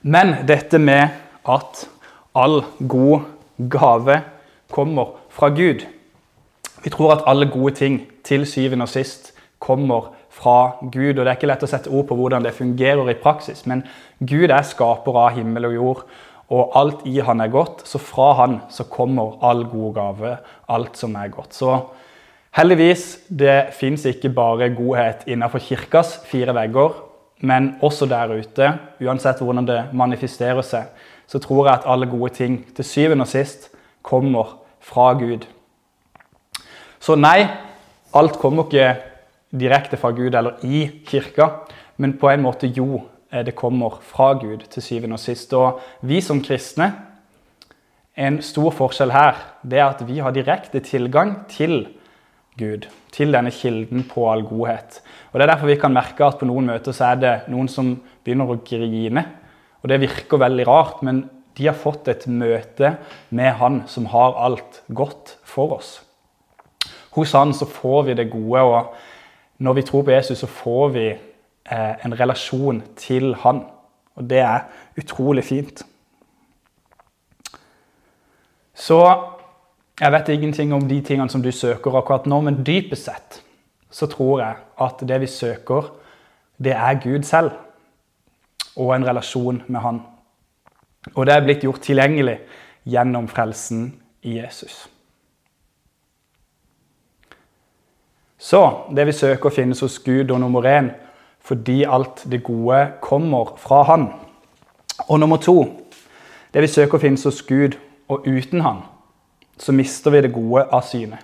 Men 0.02 0.34
dette 0.48 0.80
med 0.82 1.10
at 1.46 1.86
all 2.36 2.64
god 2.88 3.28
gave 3.70 4.22
kommer 4.72 5.18
fra 5.30 5.50
Gud 5.50 5.86
Vi 6.84 6.90
tror 6.90 7.12
at 7.14 7.28
alle 7.28 7.46
gode 7.52 7.76
ting 7.78 8.02
til 8.26 8.46
syvende 8.50 8.88
og 8.88 8.90
sist 8.90 9.34
kommer 9.60 10.10
fra 10.30 10.72
Gud. 10.82 11.20
og 11.20 11.26
Det 11.26 11.28
er 11.28 11.38
ikke 11.38 11.50
lett 11.52 11.66
å 11.66 11.70
sette 11.70 11.92
ord 11.94 12.08
på 12.10 12.18
hvordan 12.18 12.42
det 12.42 12.56
fungerer 12.58 13.12
i 13.12 13.20
praksis, 13.22 13.68
men 13.70 13.84
Gud 14.18 14.50
er 14.50 14.66
skaper 14.66 15.20
av 15.22 15.36
himmel 15.36 15.68
og 15.70 15.76
jord, 15.76 16.02
og 16.50 16.74
alt 16.76 17.04
i 17.06 17.20
han 17.22 17.44
er 17.44 17.52
godt. 17.54 17.84
Så 17.86 18.02
fra 18.02 18.32
han 18.42 18.58
så 18.74 18.88
kommer 18.90 19.38
all 19.46 19.68
god 19.70 19.94
gave, 20.00 20.34
alt 20.74 20.98
som 20.98 21.14
er 21.16 21.30
godt. 21.30 21.54
Så 21.54 21.78
heldigvis, 22.58 23.28
det 23.30 23.76
fins 23.78 24.08
ikke 24.10 24.34
bare 24.34 24.72
godhet 24.74 25.28
innenfor 25.28 25.62
kirkas 25.62 26.18
fire 26.26 26.56
vegger, 26.58 26.98
men 27.42 27.76
også 27.82 28.06
der 28.06 28.34
ute. 28.38 28.74
Uansett 29.02 29.42
hvordan 29.42 29.68
det 29.68 29.80
manifesterer 29.94 30.62
seg, 30.66 30.90
så 31.28 31.40
tror 31.42 31.68
jeg 31.68 31.80
at 31.80 31.88
alle 31.90 32.10
gode 32.10 32.34
ting 32.36 32.62
til 32.76 32.86
syvende 32.86 33.26
og 33.26 33.32
sist 33.32 33.70
kommer 34.06 34.58
fra 34.82 35.14
Gud. 35.18 35.46
Så 37.02 37.16
nei, 37.18 37.48
alt 38.14 38.38
kommer 38.42 38.68
ikke 38.68 38.92
direkte 39.52 39.98
fra 39.98 40.12
Gud 40.16 40.36
eller 40.38 40.62
i 40.64 40.88
kirka, 41.08 41.48
men 41.98 42.18
på 42.20 42.30
en 42.30 42.44
måte 42.44 42.70
jo, 42.70 43.04
eh, 43.32 43.46
det 43.46 43.56
kommer 43.56 44.00
fra 44.02 44.34
Gud 44.34 44.68
til 44.70 44.84
syvende 44.84 45.18
og 45.18 45.24
sist. 45.24 45.54
Og 45.54 45.82
vi 46.02 46.22
som 46.22 46.42
kristne, 46.44 46.92
en 48.18 48.42
stor 48.44 48.74
forskjell 48.76 49.12
her, 49.12 49.38
det 49.64 49.80
er 49.80 49.88
at 49.88 50.04
vi 50.08 50.20
har 50.20 50.34
direkte 50.36 50.82
tilgang 50.84 51.48
til 51.50 51.88
Gud. 52.62 52.88
Til 53.12 53.34
denne 53.34 53.52
kilden 53.52 54.06
på 54.08 54.30
all 54.32 54.46
godhet. 54.48 55.02
Og 55.32 55.40
Det 55.40 55.46
er 55.46 55.54
derfor 55.54 55.72
vi 55.72 55.80
kan 55.82 55.94
merke 55.94 56.26
at 56.26 56.40
på 56.40 56.48
noen 56.48 56.70
møter 56.70 56.96
så 56.96 57.12
er 57.12 57.22
det 57.22 57.36
noen 57.52 57.68
som 57.72 57.96
begynner 58.24 58.54
å 58.54 58.62
grine. 58.62 59.26
Og 59.82 59.90
det 59.90 60.02
virker 60.04 60.42
veldig 60.42 60.68
rart, 60.70 61.02
men 61.04 61.26
de 61.58 61.68
har 61.68 61.76
fått 61.76 62.08
et 62.08 62.28
møte 62.28 62.96
med 63.30 63.58
Han 63.60 63.84
som 63.88 64.06
har 64.14 64.38
alt 64.38 64.84
godt 64.94 65.38
for 65.44 65.76
oss. 65.80 66.02
Hos 67.18 67.34
Han 67.36 67.54
så 67.54 67.66
får 67.66 68.04
vi 68.08 68.14
det 68.22 68.32
gode. 68.32 68.62
og 68.62 68.94
når 69.62 69.74
vi 69.74 69.82
tror 69.82 70.02
på 70.02 70.12
Jesus, 70.12 70.40
så 70.42 70.48
får 70.48 70.88
vi 70.90 71.08
eh, 71.72 72.06
en 72.06 72.20
relasjon 72.20 72.82
til 72.98 73.36
han. 73.44 73.62
Og 74.18 74.30
det 74.30 74.40
er 74.42 74.64
utrolig 74.98 75.44
fint. 75.46 75.84
Så 78.74 78.98
jeg 80.02 80.12
vet 80.12 80.30
ingenting 80.30 80.74
om 80.74 80.88
de 80.90 80.98
tingene 81.06 81.30
som 81.30 81.44
du 81.44 81.52
søker 81.54 81.94
akkurat 81.98 82.26
nå, 82.26 82.40
men 82.42 82.64
dypest 82.66 83.06
sett 83.06 83.42
så 83.92 84.08
tror 84.10 84.40
jeg 84.42 84.56
at 84.82 85.02
det 85.08 85.20
vi 85.22 85.28
søker, 85.28 85.92
det 86.58 86.74
er 86.74 87.02
Gud 87.04 87.24
selv 87.28 87.52
og 88.76 88.96
en 88.96 89.06
relasjon 89.06 89.62
med 89.68 89.80
Han. 89.84 90.00
Og 91.14 91.26
det 91.26 91.36
er 91.36 91.44
blitt 91.46 91.66
gjort 91.66 91.84
tilgjengelig 91.86 92.40
gjennom 92.88 93.28
frelsen 93.28 93.92
i 94.24 94.38
Jesus. 94.40 94.88
Så 98.38 98.62
det 98.96 99.06
vi 99.06 99.14
søker, 99.14 99.50
finnes 99.50 99.80
hos 99.80 100.00
Gud, 100.00 100.32
og 100.32 100.40
nummer 100.40 100.66
én 100.66 100.90
fordi 101.42 101.84
alt 101.84 102.24
det 102.32 102.44
gode 102.44 102.94
kommer 103.02 103.56
fra 103.58 103.84
Han. 103.84 104.08
Og 105.10 105.20
nummer 105.20 105.38
to 105.38 105.66
det 106.54 106.62
vi 106.62 106.68
søker, 106.68 106.98
finnes 106.98 107.24
hos 107.24 107.42
Gud, 107.42 107.78
og 108.08 108.28
uten 108.28 108.62
Han 108.62 108.82
så 109.62 109.74
mister 109.74 110.12
vi 110.12 110.24
det 110.26 110.34
gode 110.34 110.66
av 110.74 110.82
syne. 110.88 111.20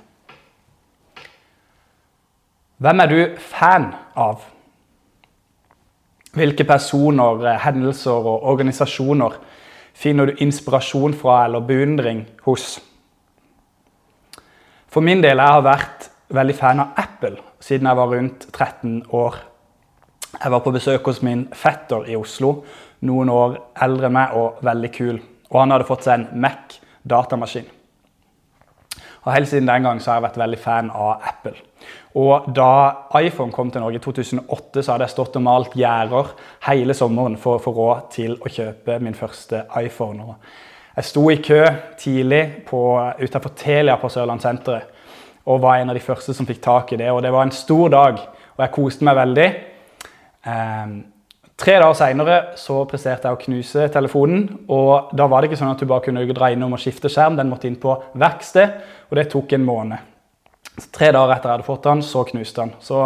Hvem 2.78 3.02
er 3.02 3.10
du 3.10 3.38
fan 3.42 3.88
av? 4.16 4.44
Hvilke 6.38 6.64
personer, 6.70 7.46
eh, 7.48 7.60
hendelser 7.64 8.12
og 8.12 8.44
organisasjoner 8.44 9.40
finner 9.94 10.26
du 10.26 10.44
inspirasjon 10.46 11.16
fra 11.18 11.46
eller 11.46 11.60
beundring 11.66 12.28
hos? 12.46 12.80
For 14.88 15.02
min 15.02 15.22
del 15.22 15.38
jeg 15.38 15.56
har 15.56 15.66
vært 15.66 16.10
veldig 16.30 16.56
fan 16.56 16.80
av 16.80 16.94
Apple 16.98 17.38
siden 17.60 17.88
jeg 17.88 17.98
var 17.98 18.14
rundt 18.14 18.48
13 18.52 19.04
år. 19.10 19.36
Jeg 20.44 20.52
var 20.52 20.60
på 20.60 20.72
besøk 20.72 21.06
hos 21.06 21.24
min 21.24 21.48
fetter 21.54 22.06
i 22.06 22.16
Oslo, 22.16 22.64
noen 23.02 23.30
år 23.30 23.58
eldre 23.82 24.06
enn 24.06 24.14
meg 24.14 24.38
og 24.38 24.62
veldig 24.62 24.92
kul. 24.94 25.20
Og 25.50 25.60
han 25.60 25.72
hadde 25.72 25.90
fått 25.90 26.04
seg 26.04 26.20
en 26.20 26.42
Mac 26.42 26.78
datamaskin. 27.08 27.77
Og 29.28 29.34
Helt 29.34 29.50
siden 29.50 29.68
den 29.68 29.84
gang 29.84 30.00
så 30.00 30.12
har 30.12 30.22
jeg 30.22 30.24
vært 30.30 30.38
veldig 30.40 30.58
fan 30.64 30.90
av 30.96 31.26
Apple. 31.28 31.58
Og 32.16 32.48
Da 32.56 32.70
iPhone 33.20 33.52
kom 33.52 33.72
til 33.72 33.84
Norge 33.84 34.00
i 34.00 34.04
2008, 34.04 34.84
så 34.84 34.94
hadde 34.94 35.04
jeg 35.04 35.16
stått 35.18 35.36
og 35.36 35.44
malt 35.44 35.76
gjerder 35.76 36.32
hele 36.70 36.96
sommeren 36.96 37.36
for 37.38 37.58
å 37.58 37.64
få 37.64 37.74
råd 37.76 38.08
til 38.14 38.38
å 38.40 38.52
kjøpe 38.52 39.00
min 39.04 39.18
første 39.18 39.66
iPhone. 39.82 40.24
Og 40.24 40.96
jeg 40.96 41.10
sto 41.10 41.26
i 41.30 41.42
kø 41.44 41.60
tidlig 42.00 42.42
utenfor 42.72 43.52
Telia 43.60 44.00
på 44.00 44.10
Sørlandssenteret 44.10 44.96
og 45.48 45.62
var 45.62 45.82
en 45.82 45.92
av 45.92 45.96
de 45.96 46.04
første 46.04 46.34
som 46.34 46.48
fikk 46.48 46.64
tak 46.64 46.94
i 46.94 47.02
det. 47.04 47.12
Og 47.12 47.22
Det 47.24 47.32
var 47.32 47.44
en 47.44 47.52
stor 47.52 47.90
dag, 47.90 48.18
og 48.56 48.64
jeg 48.64 48.72
koste 48.72 49.06
meg 49.06 49.16
veldig. 49.16 49.50
Um, 50.48 50.98
Tre 51.58 51.74
dager 51.82 51.96
seinere 51.98 52.36
presterte 52.86 53.26
jeg 53.26 53.34
å 53.34 53.40
knuse 53.42 53.88
telefonen. 53.90 54.44
og 54.70 55.10
Da 55.18 55.26
var 55.26 55.42
det 55.42 55.50
ikke 55.50 55.58
sånn 55.64 55.74
at 55.74 55.80
du 55.82 55.88
bare 55.90 56.06
kunne 56.06 56.26
dra 56.30 56.52
innom 56.54 56.76
og 56.78 56.82
skifte 56.84 57.10
skjerm. 57.10 57.38
Den 57.40 57.50
måtte 57.50 57.66
inn 57.66 57.80
på 57.82 57.96
verksted, 58.14 58.76
og 59.10 59.18
det 59.18 59.30
tok 59.32 59.56
en 59.58 59.66
måned. 59.66 59.98
Så 60.78 60.92
tre 60.94 61.10
dager 61.16 61.34
etter 61.34 61.50
jeg 61.50 61.58
hadde 61.58 61.66
fått 61.66 61.90
den, 61.90 62.04
så 62.06 62.22
knuste 62.30 62.62
den. 62.62 62.76
Så 62.80 63.02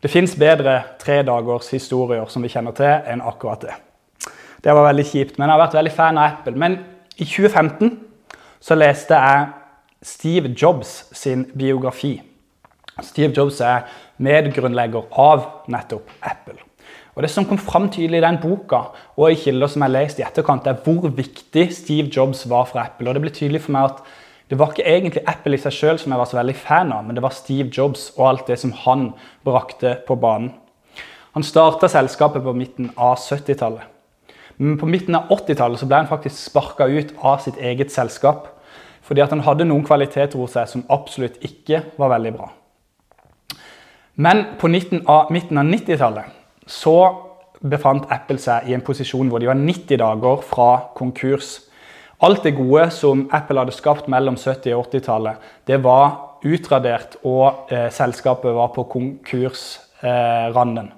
det 0.00 0.12
fins 0.12 0.36
bedre 0.38 0.76
tre 1.02 1.18
dagers 1.26 1.72
historier 1.74 2.30
som 2.30 2.46
vi 2.46 2.52
kjenner 2.52 2.78
til, 2.78 2.94
enn 3.10 3.26
akkurat 3.26 3.66
det. 3.66 3.74
Det 4.62 4.76
var 4.76 4.86
veldig 4.86 5.08
kjipt, 5.10 5.38
men 5.38 5.48
jeg 5.48 5.56
har 5.56 5.64
vært 5.64 5.78
veldig 5.80 5.96
fan 5.96 6.20
av 6.20 6.30
Apple. 6.30 6.54
Men 6.62 6.78
i 7.16 7.26
2015 7.26 7.96
så 8.62 8.78
leste 8.78 9.18
jeg 9.18 9.50
Steve 10.06 10.54
Jobs 10.54 11.08
sin 11.10 11.48
biografi. 11.58 12.20
Steve 13.02 13.34
Jobs 13.34 13.60
er 13.64 13.88
medgrunnlegger 14.22 15.10
av 15.18 15.46
nettopp 15.72 16.20
Apple. 16.22 16.60
Og 17.14 17.22
Det 17.22 17.30
som 17.30 17.44
kom 17.44 17.58
fram 17.58 17.88
tydelig 17.90 18.20
i 18.20 18.26
den 18.26 18.38
boka 18.42 18.82
og 19.16 19.30
i 19.30 19.38
kilder 19.38 19.68
som 19.68 19.82
jeg 19.82 19.94
lest 19.94 20.20
i 20.20 20.24
etterkant, 20.24 20.66
er 20.66 20.78
hvor 20.84 21.10
viktig 21.10 21.72
Steve 21.74 22.08
Jobs 22.08 22.48
var 22.48 22.68
for 22.70 22.80
Apple. 22.80 23.08
Og 23.08 23.14
Det 23.14 23.22
ble 23.22 23.30
tydelig 23.34 23.62
for 23.62 23.72
meg 23.72 23.90
at 23.90 24.02
det 24.50 24.58
var 24.58 24.72
ikke 24.72 24.86
egentlig 24.86 25.22
Apple 25.30 25.54
i 25.54 25.62
seg 25.62 25.74
sjøl 25.74 25.98
som 25.98 26.10
jeg 26.10 26.18
var 26.18 26.26
så 26.26 26.38
veldig 26.40 26.56
fan 26.58 26.90
av, 26.92 27.04
men 27.06 27.14
det 27.14 27.22
var 27.22 27.34
Steve 27.34 27.70
Jobs 27.70 28.08
og 28.16 28.24
alt 28.28 28.48
det 28.50 28.58
som 28.58 28.72
han 28.82 29.12
brakte 29.46 29.94
på 30.08 30.16
banen. 30.18 30.50
Han 31.38 31.46
starta 31.46 31.86
selskapet 31.86 32.42
på 32.42 32.54
midten 32.58 32.88
av 32.96 33.20
70-tallet. 33.22 33.84
Men 34.58 34.74
på 34.80 34.88
midten 34.90 35.14
av 35.14 35.30
80-tallet 35.30 35.84
ble 35.86 36.00
han 36.02 36.10
faktisk 36.10 36.34
sparka 36.34 36.88
ut 36.90 37.14
av 37.22 37.38
sitt 37.44 37.60
eget 37.62 37.94
selskap. 37.94 38.48
Fordi 39.06 39.22
at 39.22 39.30
han 39.30 39.44
hadde 39.46 39.68
noen 39.68 39.86
kvaliteter 39.86 40.38
hos 40.38 40.56
seg 40.58 40.66
som 40.68 40.82
absolutt 40.90 41.38
ikke 41.46 41.84
var 41.98 42.10
veldig 42.16 42.34
bra. 42.34 42.50
Men 44.20 44.44
på 44.58 44.68
midten 44.68 45.06
av 45.06 45.30
90-tallet 45.30 46.39
så 46.70 46.96
befant 47.60 48.06
Apple 48.12 48.38
seg 48.40 48.68
i 48.70 48.76
en 48.76 48.84
posisjon 48.84 49.28
hvor 49.28 49.42
de 49.42 49.50
var 49.50 49.58
90 49.58 49.98
dager 50.00 50.44
fra 50.46 50.70
konkurs. 50.96 51.58
Alt 52.22 52.44
det 52.44 52.54
gode 52.56 52.86
som 52.92 53.26
Apple 53.32 53.60
hadde 53.62 53.74
skapt 53.74 54.08
mellom 54.12 54.36
70- 54.36 54.76
og 54.76 54.88
80-tallet, 54.92 55.50
det 55.68 55.80
var 55.84 56.38
utradert, 56.44 57.18
og 57.24 57.72
eh, 57.72 57.88
selskapet 57.92 58.54
var 58.56 58.72
på 58.74 58.84
konkursranden. 58.92 60.88
Eh, 60.88 60.96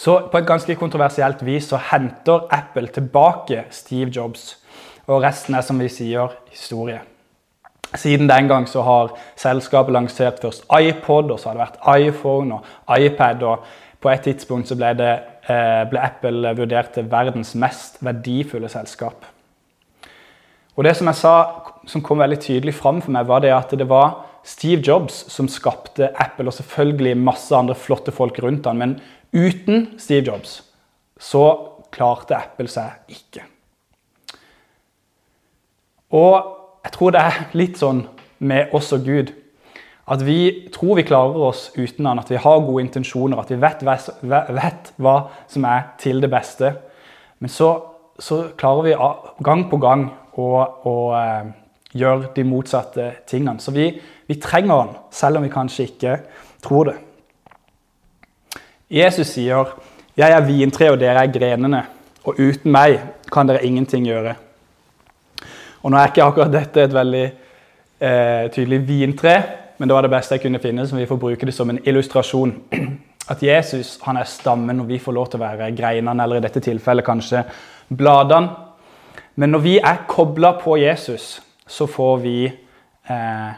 så 0.00 0.16
på 0.32 0.38
et 0.38 0.48
ganske 0.48 0.74
kontroversielt 0.80 1.42
vis 1.44 1.68
så 1.68 1.78
henter 1.90 2.46
Apple 2.50 2.88
tilbake 2.88 3.66
Steve 3.70 4.10
Jobs. 4.10 4.56
Og 5.10 5.20
resten 5.22 5.54
er, 5.58 5.60
som 5.66 5.78
vi 5.78 5.90
sier, 5.92 6.32
historie. 6.50 7.02
Siden 7.94 8.30
den 8.30 8.48
gang 8.48 8.68
så 8.70 8.82
har 8.86 9.12
selskapet 9.36 9.92
lansert 9.92 10.40
først 10.40 10.64
iPod, 10.70 11.30
og 11.30 11.40
så 11.40 11.50
har 11.50 11.58
det 11.58 11.66
vært 11.66 12.00
iPhone 12.00 12.60
og 12.60 12.96
iPad. 12.96 13.42
og 13.42 13.66
på 14.00 14.10
et 14.10 14.24
tidspunkt 14.24 14.68
så 14.70 14.76
ble, 14.78 14.94
det, 14.96 15.10
eh, 15.48 15.84
ble 15.90 16.00
Apple 16.00 16.54
vurdert 16.56 16.94
til 16.94 17.10
verdens 17.10 17.54
mest 17.54 18.00
verdifulle 18.04 18.68
selskap. 18.68 19.26
Og 20.76 20.84
Det 20.84 20.96
som 20.96 21.06
jeg 21.10 21.16
sa, 21.16 21.34
som 21.86 22.02
kom 22.02 22.18
veldig 22.18 22.38
tydelig 22.40 22.74
fram 22.74 23.02
for 23.02 23.12
meg, 23.12 23.26
var 23.26 23.40
det 23.40 23.52
at 23.52 23.70
det 23.76 23.88
var 23.88 24.24
Steve 24.44 24.80
Jobs 24.80 25.26
som 25.28 25.48
skapte 25.48 26.08
Apple, 26.16 26.46
og 26.46 26.54
selvfølgelig 26.56 27.16
masse 27.16 27.52
andre 27.52 27.74
flotte 27.74 28.12
folk 28.12 28.38
rundt 28.42 28.66
han, 28.66 28.78
Men 28.78 29.00
uten 29.34 29.98
Steve 29.98 30.26
Jobs 30.26 30.62
så 31.18 31.44
klarte 31.92 32.36
Apple 32.36 32.68
seg 32.68 32.90
ikke. 33.08 33.44
Og 36.10 36.56
jeg 36.84 36.92
tror 36.92 37.10
det 37.10 37.20
er 37.20 37.44
litt 37.52 37.78
sånn 37.78 38.06
med 38.38 38.72
oss 38.72 38.92
og 38.92 39.04
Gud. 39.04 39.34
At 40.10 40.24
vi 40.26 40.68
tror 40.74 40.96
vi 40.98 41.06
klarer 41.06 41.38
oss 41.50 41.68
uten 41.76 42.08
han, 42.08 42.18
at 42.18 42.30
vi 42.30 42.40
har 42.40 42.64
gode 42.66 42.82
intensjoner, 42.82 43.38
at 43.38 43.50
vi 43.52 43.60
vet, 43.62 43.84
vet 44.26 44.92
hva 44.98 45.16
som 45.50 45.66
er 45.70 45.92
til 46.02 46.18
det 46.22 46.30
beste. 46.32 46.72
Men 47.38 47.52
så, 47.52 47.70
så 48.18 48.42
klarer 48.58 48.88
vi 48.88 48.96
gang 49.46 49.68
på 49.70 49.78
gang 49.82 50.08
å, 50.34 50.48
å 50.90 50.96
eh, 51.14 51.52
gjøre 51.94 52.32
de 52.34 52.46
motsatte 52.46 53.06
tingene. 53.30 53.62
Så 53.62 53.74
vi, 53.74 53.86
vi 54.26 54.38
trenger 54.42 54.82
han, 54.82 54.92
selv 55.14 55.38
om 55.38 55.46
vi 55.46 55.52
kanskje 55.52 55.86
ikke 55.92 56.18
tror 56.64 56.90
det. 56.90 56.98
Jesus 58.90 59.36
sier, 59.36 59.70
'Jeg 60.16 60.32
er 60.32 60.46
vintre, 60.46 60.90
og 60.90 60.98
dere 60.98 61.22
er 61.22 61.32
grenene', 61.32 61.84
og 62.24 62.34
uten 62.38 62.72
meg 62.72 62.98
kan 63.32 63.46
dere 63.46 63.64
ingenting 63.64 64.04
gjøre. 64.06 64.34
Og 65.82 65.90
Nå 65.90 65.96
er 65.96 66.10
ikke 66.10 66.24
akkurat 66.26 66.52
dette 66.52 66.82
et 66.82 66.94
veldig 66.94 67.24
eh, 68.00 68.50
tydelig 68.50 68.88
vintre, 68.88 69.42
men 69.80 69.88
det 69.88 69.94
var 69.96 70.04
det 70.04 70.12
beste 70.12 70.36
jeg 70.36 70.42
kunne 70.42 70.58
finne, 70.60 70.84
så 70.84 70.98
vi 70.98 71.06
får 71.08 71.16
bruke 71.16 71.46
det 71.48 71.54
som 71.56 71.70
en 71.72 71.78
illustrasjon. 71.88 72.50
At 73.32 73.40
Jesus 73.40 73.94
han 74.04 74.18
er 74.20 74.28
stammen, 74.28 74.82
og 74.82 74.90
vi 74.90 74.98
får 75.00 75.14
lov 75.16 75.30
til 75.32 75.40
å 75.40 75.46
være 75.46 75.70
greinene, 75.72 76.20
eller 76.20 76.36
i 76.36 76.44
dette 76.44 76.60
tilfellet 76.60 77.06
kanskje 77.06 77.40
bladene. 77.88 78.50
Men 79.40 79.54
når 79.54 79.62
vi 79.64 79.72
er 79.78 80.02
kobla 80.10 80.50
på 80.60 80.74
Jesus, 80.82 81.38
så 81.64 81.86
får 81.88 82.20
vi 82.20 82.34
eh, 82.44 83.54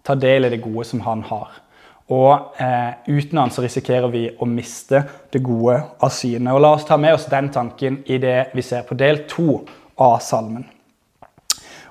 ta 0.00 0.16
del 0.16 0.48
i 0.48 0.52
det 0.54 0.62
gode 0.64 0.86
som 0.88 1.04
han 1.04 1.26
har. 1.28 1.52
Og 2.08 2.56
eh, 2.64 2.96
uten 3.12 3.42
han 3.42 3.52
så 3.52 3.66
risikerer 3.66 4.08
vi 4.08 4.24
å 4.32 4.48
miste 4.48 5.02
det 5.28 5.42
gode 5.44 5.76
av 6.00 6.16
syne. 6.16 6.56
Og 6.56 6.64
La 6.64 6.72
oss 6.78 6.88
ta 6.88 6.96
med 6.96 7.18
oss 7.18 7.28
den 7.28 7.52
tanken 7.52 8.00
i 8.08 8.16
det 8.22 8.54
vi 8.56 8.64
ser 8.64 8.88
på 8.88 8.96
del 8.96 9.26
to 9.28 9.60
av 10.00 10.22
salmen. 10.24 10.64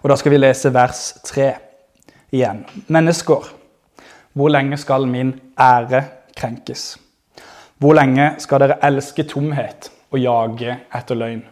Og 0.02 0.10
Da 0.10 0.18
skal 0.18 0.34
vi 0.34 0.42
lese 0.42 0.74
vers 0.74 1.06
tre 1.30 1.52
igjen. 2.34 2.66
Mennesker, 2.90 3.59
hvor 4.34 4.50
lenge 4.50 4.78
skal 4.78 5.08
min 5.08 5.34
ære 5.60 6.04
krenkes? 6.38 6.98
Hvor 7.80 7.96
lenge 7.96 8.34
skal 8.38 8.60
dere 8.60 8.82
elske 8.84 9.24
tomhet 9.24 9.90
og 10.12 10.20
jage 10.20 10.76
etter 10.96 11.16
løgn? 11.16 11.46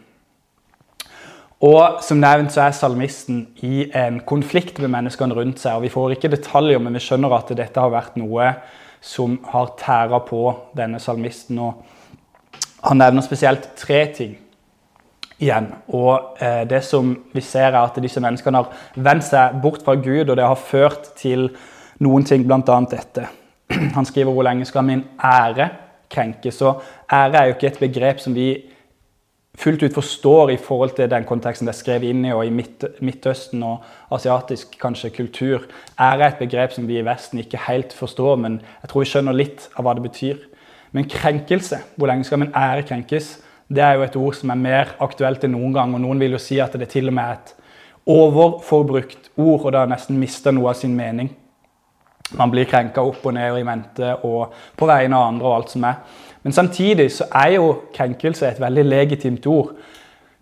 Og 1.65 2.03
Som 2.05 2.19
nevnt 2.22 2.53
så 2.53 2.67
er 2.67 2.75
salmisten 2.77 3.48
i 3.65 3.88
en 3.96 4.19
konflikt 4.19 4.77
med 4.79 4.91
menneskene 4.93 5.34
rundt 5.34 5.60
seg. 5.60 5.75
og 5.75 5.81
Vi 5.81 5.89
får 5.89 6.12
ikke 6.12 6.29
detaljer, 6.29 6.79
men 6.79 6.93
vi 6.93 7.00
skjønner 7.00 7.34
at 7.34 7.55
dette 7.57 7.79
har 7.79 7.89
vært 7.89 8.17
noe 8.17 8.53
som 9.01 9.39
har 9.46 9.74
tæra 9.77 10.19
på 10.19 10.55
denne 10.77 11.00
salmisten. 11.00 11.60
og 11.60 11.84
Han 12.84 12.98
nevner 12.98 13.22
spesielt 13.22 13.69
tre 13.75 14.05
ting 14.13 14.38
igjen. 15.39 15.74
Og 15.88 16.38
eh, 16.39 16.67
Det 16.67 16.84
som 16.84 17.15
vi 17.34 17.41
ser 17.41 17.72
er 17.72 17.81
at 17.81 17.98
disse 18.01 18.22
menneskene 18.22 18.57
har 18.57 18.69
vendt 18.96 19.24
seg 19.24 19.62
bort 19.62 19.84
fra 19.84 19.96
Gud, 19.96 20.29
og 20.29 20.38
det 20.38 20.46
har 20.46 20.55
ført 20.55 21.15
til 21.15 21.50
noen 22.00 22.25
ting, 22.25 22.46
bl.a. 22.48 22.80
dette. 22.92 23.27
Han 23.98 24.06
skriver 24.06 24.32
'Hvor 24.32 24.44
lenge 24.44 24.66
skal 24.66 24.84
min 24.84 25.04
ære 25.24 25.70
krenkes?' 26.10 26.62
Og 26.62 26.82
ære 27.12 27.36
er 27.36 27.46
jo 27.46 27.54
ikke 27.54 27.68
et 27.68 27.80
begrep 27.80 28.20
som 28.20 28.36
vi 28.36 28.63
fullt 29.58 29.84
ut 29.84 29.94
forstår 29.94 30.50
i 30.50 30.58
forhold 30.58 30.96
til 30.96 31.10
den 31.10 31.24
konteksten 31.25 31.68
det 31.68 31.74
er 31.74 31.80
skrevet 31.80 32.12
inn 32.12 32.25
i, 32.25 32.32
og 32.32 32.46
i 32.46 32.54
Midt 32.54 32.86
Midtøsten 33.01 33.63
og 33.63 33.84
asiatisk 34.12 34.77
kanskje 34.80 35.10
kultur. 35.10 35.66
Ære 36.00 36.22
er 36.24 36.27
et 36.27 36.39
begrep 36.39 36.72
som 36.72 36.88
vi 36.88 37.00
i 37.00 37.06
Vesten 37.06 37.39
ikke 37.39 37.63
helt 37.68 37.94
forstår, 37.94 38.36
men 38.36 38.62
jeg 38.82 38.89
tror 38.89 39.04
vi 39.04 39.10
skjønner 39.10 39.34
litt 39.34 39.70
av 39.75 39.84
hva 39.86 39.96
det 39.98 40.06
betyr. 40.06 40.38
Men 40.92 41.10
krenkelse, 41.10 41.82
hvor 41.96 42.08
lenge 42.08 42.24
skal 42.24 42.39
min 42.39 42.54
ære 42.56 42.86
krenkes, 42.88 43.39
det 43.68 43.84
er 43.84 43.98
jo 43.98 44.06
et 44.06 44.16
ord 44.16 44.36
som 44.38 44.54
er 44.54 44.62
mer 44.62 44.94
aktuelt 45.04 45.44
enn 45.44 45.51
noen 45.58 45.74
gang. 45.74 45.96
Og 45.96 46.01
noen 46.01 46.22
vil 46.22 46.38
jo 46.38 46.39
si 46.42 46.62
at 46.63 46.77
det 46.80 46.88
til 46.94 47.10
og 47.10 47.18
med 47.18 47.24
er 47.24 47.34
et 47.34 47.54
overforbrukt 48.08 49.32
ord, 49.36 49.66
og 49.66 49.72
det 49.72 49.82
har 49.82 49.92
nesten 49.92 50.20
mista 50.20 50.54
noe 50.56 50.72
av 50.72 50.80
sin 50.80 50.96
mening. 50.96 51.34
Man 52.36 52.51
blir 52.51 52.67
krenka 52.67 53.03
opp 53.07 53.24
og 53.25 53.36
ned 53.38 53.53
og 53.53 53.60
i 53.62 53.67
mente 53.67 54.10
og 54.27 54.55
på 54.75 54.88
vegne 54.89 55.15
av 55.15 55.29
andre 55.31 55.48
og 55.48 55.55
alt 55.55 55.75
som 55.75 55.86
er. 55.88 56.01
Men 56.43 56.55
samtidig 56.55 57.12
så 57.15 57.29
er 57.36 57.53
jo 57.55 57.69
krenkelse 57.96 58.50
et 58.50 58.60
veldig 58.62 58.84
legitimt 58.88 59.48
ord. 59.48 59.74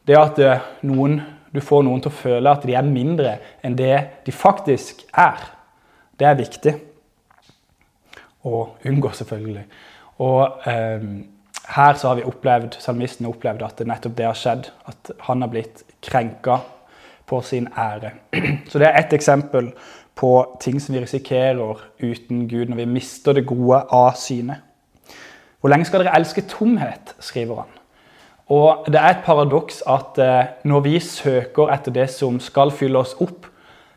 Det 0.05 0.17
at 0.17 0.41
eh, 0.41 0.65
noen, 0.89 1.19
du 1.53 1.61
får 1.61 1.85
noen 1.85 2.01
til 2.01 2.11
å 2.11 2.17
føle 2.17 2.51
at 2.51 2.65
de 2.65 2.75
er 2.77 2.89
mindre 2.89 3.37
enn 3.65 3.77
det 3.77 3.95
de 4.25 4.33
faktisk 4.33 5.05
er, 5.11 5.45
det 6.19 6.27
er 6.29 6.37
viktig. 6.39 6.75
Å 8.45 8.59
unngå, 8.85 9.09
selvfølgelig. 9.17 9.63
Og 10.25 10.67
eh, 10.69 11.07
her 11.75 11.97
så 11.97 12.11
har 12.11 12.19
vi 12.19 12.27
opplevd, 12.29 12.77
salmisten 12.81 13.25
har 13.25 13.33
opplevd 13.33 13.65
at 13.65 13.83
nettopp 13.89 14.17
det 14.17 14.29
har 14.29 14.37
skjedd. 14.37 14.69
At 14.89 15.11
han 15.27 15.41
har 15.41 15.51
blitt 15.53 15.81
krenka 16.05 16.59
på 17.25 17.41
sin 17.41 17.67
ære. 17.77 18.13
Så 18.69 18.79
det 18.79 18.91
er 18.91 18.99
ett 18.99 19.13
eksempel 19.17 19.71
på 20.15 20.31
ting 20.61 20.79
som 20.81 20.95
vi 20.95 21.01
risikerer 21.03 21.81
uten 21.99 22.47
Gud 22.47 22.69
når 22.69 22.83
vi 22.83 22.85
mister 22.85 23.35
det 23.35 23.47
gode 23.47 23.81
av 23.91 24.15
syne. 24.19 24.61
Hvor 25.59 25.71
lenge 25.73 25.87
skal 25.89 26.03
dere 26.03 26.15
elske 26.15 26.45
tomhet, 26.47 27.15
skriver 27.19 27.63
han. 27.63 27.71
Og 28.53 28.85
Det 28.85 28.99
er 29.01 29.09
et 29.09 29.25
paradoks 29.25 29.81
at 29.89 30.19
eh, 30.21 30.51
når 30.63 30.79
vi 30.85 30.99
søker 30.99 31.71
etter 31.73 31.91
det 31.91 32.09
som 32.13 32.39
skal 32.39 32.71
fylle 32.71 32.99
oss 33.01 33.15
opp, 33.19 33.47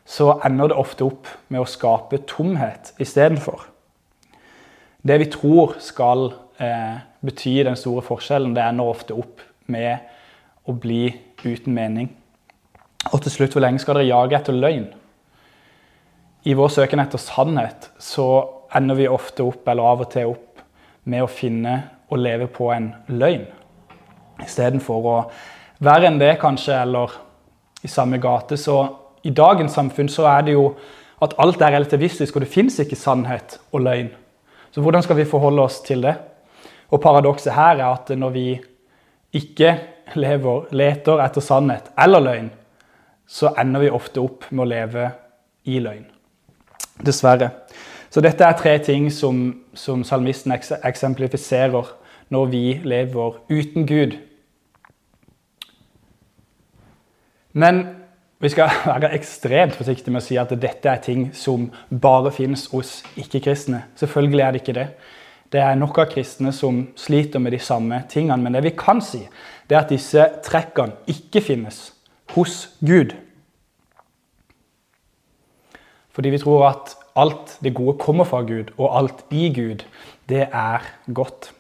så 0.09 0.39
ender 0.45 0.71
det 0.71 0.79
ofte 0.81 1.05
opp 1.05 1.29
med 1.53 1.61
å 1.61 1.69
skape 1.69 2.23
tomhet 2.27 2.95
istedenfor. 2.99 3.67
Det 5.05 5.19
vi 5.21 5.29
tror 5.31 5.77
skal 5.85 6.31
eh, 6.57 6.97
bety 7.21 7.59
den 7.69 7.77
store 7.77 8.03
forskjellen, 8.03 8.55
det 8.57 8.65
ender 8.65 8.89
ofte 8.89 9.15
opp 9.15 9.45
med 9.69 9.99
å 10.65 10.73
bli 10.73 11.13
uten 11.45 11.77
mening. 11.77 12.09
Og 13.13 13.21
til 13.23 13.33
slutt, 13.33 13.53
hvor 13.53 13.63
lenge 13.63 13.85
skal 13.85 14.01
dere 14.01 14.09
jage 14.09 14.41
etter 14.41 14.57
løgn? 14.57 14.89
I 16.49 16.55
vår 16.57 16.71
søken 16.73 17.03
etter 17.03 17.21
sannhet 17.21 17.91
så 18.01 18.25
ender 18.73 18.97
vi 18.97 19.09
ofte 19.11 19.45
opp, 19.45 19.67
eller 19.69 19.85
av 19.85 20.05
og 20.07 20.09
til 20.15 20.31
opp, 20.31 20.63
med 21.05 21.21
å 21.21 21.29
finne 21.29 21.75
og 22.09 22.23
leve 22.25 22.47
på 22.53 22.71
en 22.73 22.87
løgn. 23.13 23.45
Istedenfor 24.41 25.09
å 25.11 25.17
være 25.85 26.09
enn 26.09 26.17
det, 26.21 26.39
kanskje, 26.41 26.73
eller 26.87 27.13
i 27.85 27.91
samme 27.93 28.21
gate. 28.23 28.57
Så 28.57 28.79
i 29.29 29.35
dagens 29.35 29.77
samfunn 29.77 30.09
så 30.09 30.25
er 30.31 30.49
det 30.49 30.57
jo 30.57 30.71
at 31.21 31.37
alt 31.43 31.61
er 31.61 31.77
relativistisk, 31.77 32.37
og 32.37 32.47
det 32.47 32.53
fins 32.55 32.81
ikke 32.81 32.97
sannhet 32.97 33.59
og 33.69 33.85
løgn. 33.85 34.13
Så 34.73 34.81
hvordan 34.81 35.05
skal 35.05 35.21
vi 35.21 35.29
forholde 35.29 35.69
oss 35.69 35.83
til 35.85 36.05
det? 36.07 36.17
Og 36.89 37.03
paradokset 37.05 37.53
her 37.53 37.77
er 37.77 37.89
at 37.91 38.13
når 38.17 38.37
vi 38.41 38.51
ikke 39.37 39.77
lever, 40.17 40.71
leter 40.73 41.21
etter 41.29 41.45
sannhet 41.45 41.93
eller 42.01 42.25
løgn, 42.25 42.53
så 43.29 43.53
ender 43.61 43.85
vi 43.85 43.93
ofte 43.93 44.25
opp 44.25 44.49
med 44.49 44.65
å 44.65 44.73
leve 44.79 45.11
i 45.69 45.83
løgn. 45.85 46.15
Dessverre. 47.05 47.51
Så 48.11 48.23
dette 48.25 48.45
er 48.45 48.57
tre 48.57 48.79
ting 48.83 49.11
som, 49.13 49.51
som 49.75 50.05
salmisten 50.05 50.55
eksemplifiserer 50.55 51.93
når 52.33 52.51
vi 52.53 52.65
lever 52.85 53.39
uten 53.51 53.87
Gud. 53.87 54.17
Men 57.53 57.85
vi 58.41 58.49
skal 58.49 58.71
være 58.87 59.13
ekstremt 59.17 59.77
forsiktige 59.77 60.15
med 60.15 60.23
å 60.23 60.27
si 60.29 60.39
at 60.41 60.55
dette 60.61 60.91
er 60.91 61.05
ting 61.05 61.29
som 61.37 61.69
bare 61.91 62.33
finnes 62.35 62.67
hos 62.73 62.99
ikke-kristne. 63.19 63.85
Selvfølgelig 63.99 64.45
er 64.45 64.53
det 64.53 64.63
ikke 64.63 64.79
det. 64.81 64.89
Det 65.53 65.61
er 65.65 65.79
nok 65.81 65.99
av 66.03 66.11
kristne 66.13 66.53
som 66.53 66.83
sliter 66.97 67.41
med 67.41 67.55
de 67.57 67.61
samme 67.63 68.03
tingene. 68.11 68.41
Men 68.43 68.57
det 68.57 68.67
vi 68.67 68.77
kan 68.77 69.01
si, 69.05 69.23
det 69.69 69.77
er 69.77 69.85
at 69.85 69.93
disse 69.93 70.27
trekkene 70.45 71.01
ikke 71.09 71.43
finnes 71.45 71.81
hos 72.35 72.67
Gud. 72.85 73.15
Fordi 76.19 76.33
vi 76.35 76.39
tror 76.43 76.65
at 76.67 76.97
alt 77.15 77.53
det 77.63 77.77
gode 77.79 77.95
kommer 78.03 78.27
fra 78.27 78.41
Gud, 78.43 78.73
og 78.75 78.91
alt 78.99 79.21
i 79.31 79.53
Gud, 79.55 79.85
det 80.27 80.49
er 80.51 80.83
godt. 81.15 81.53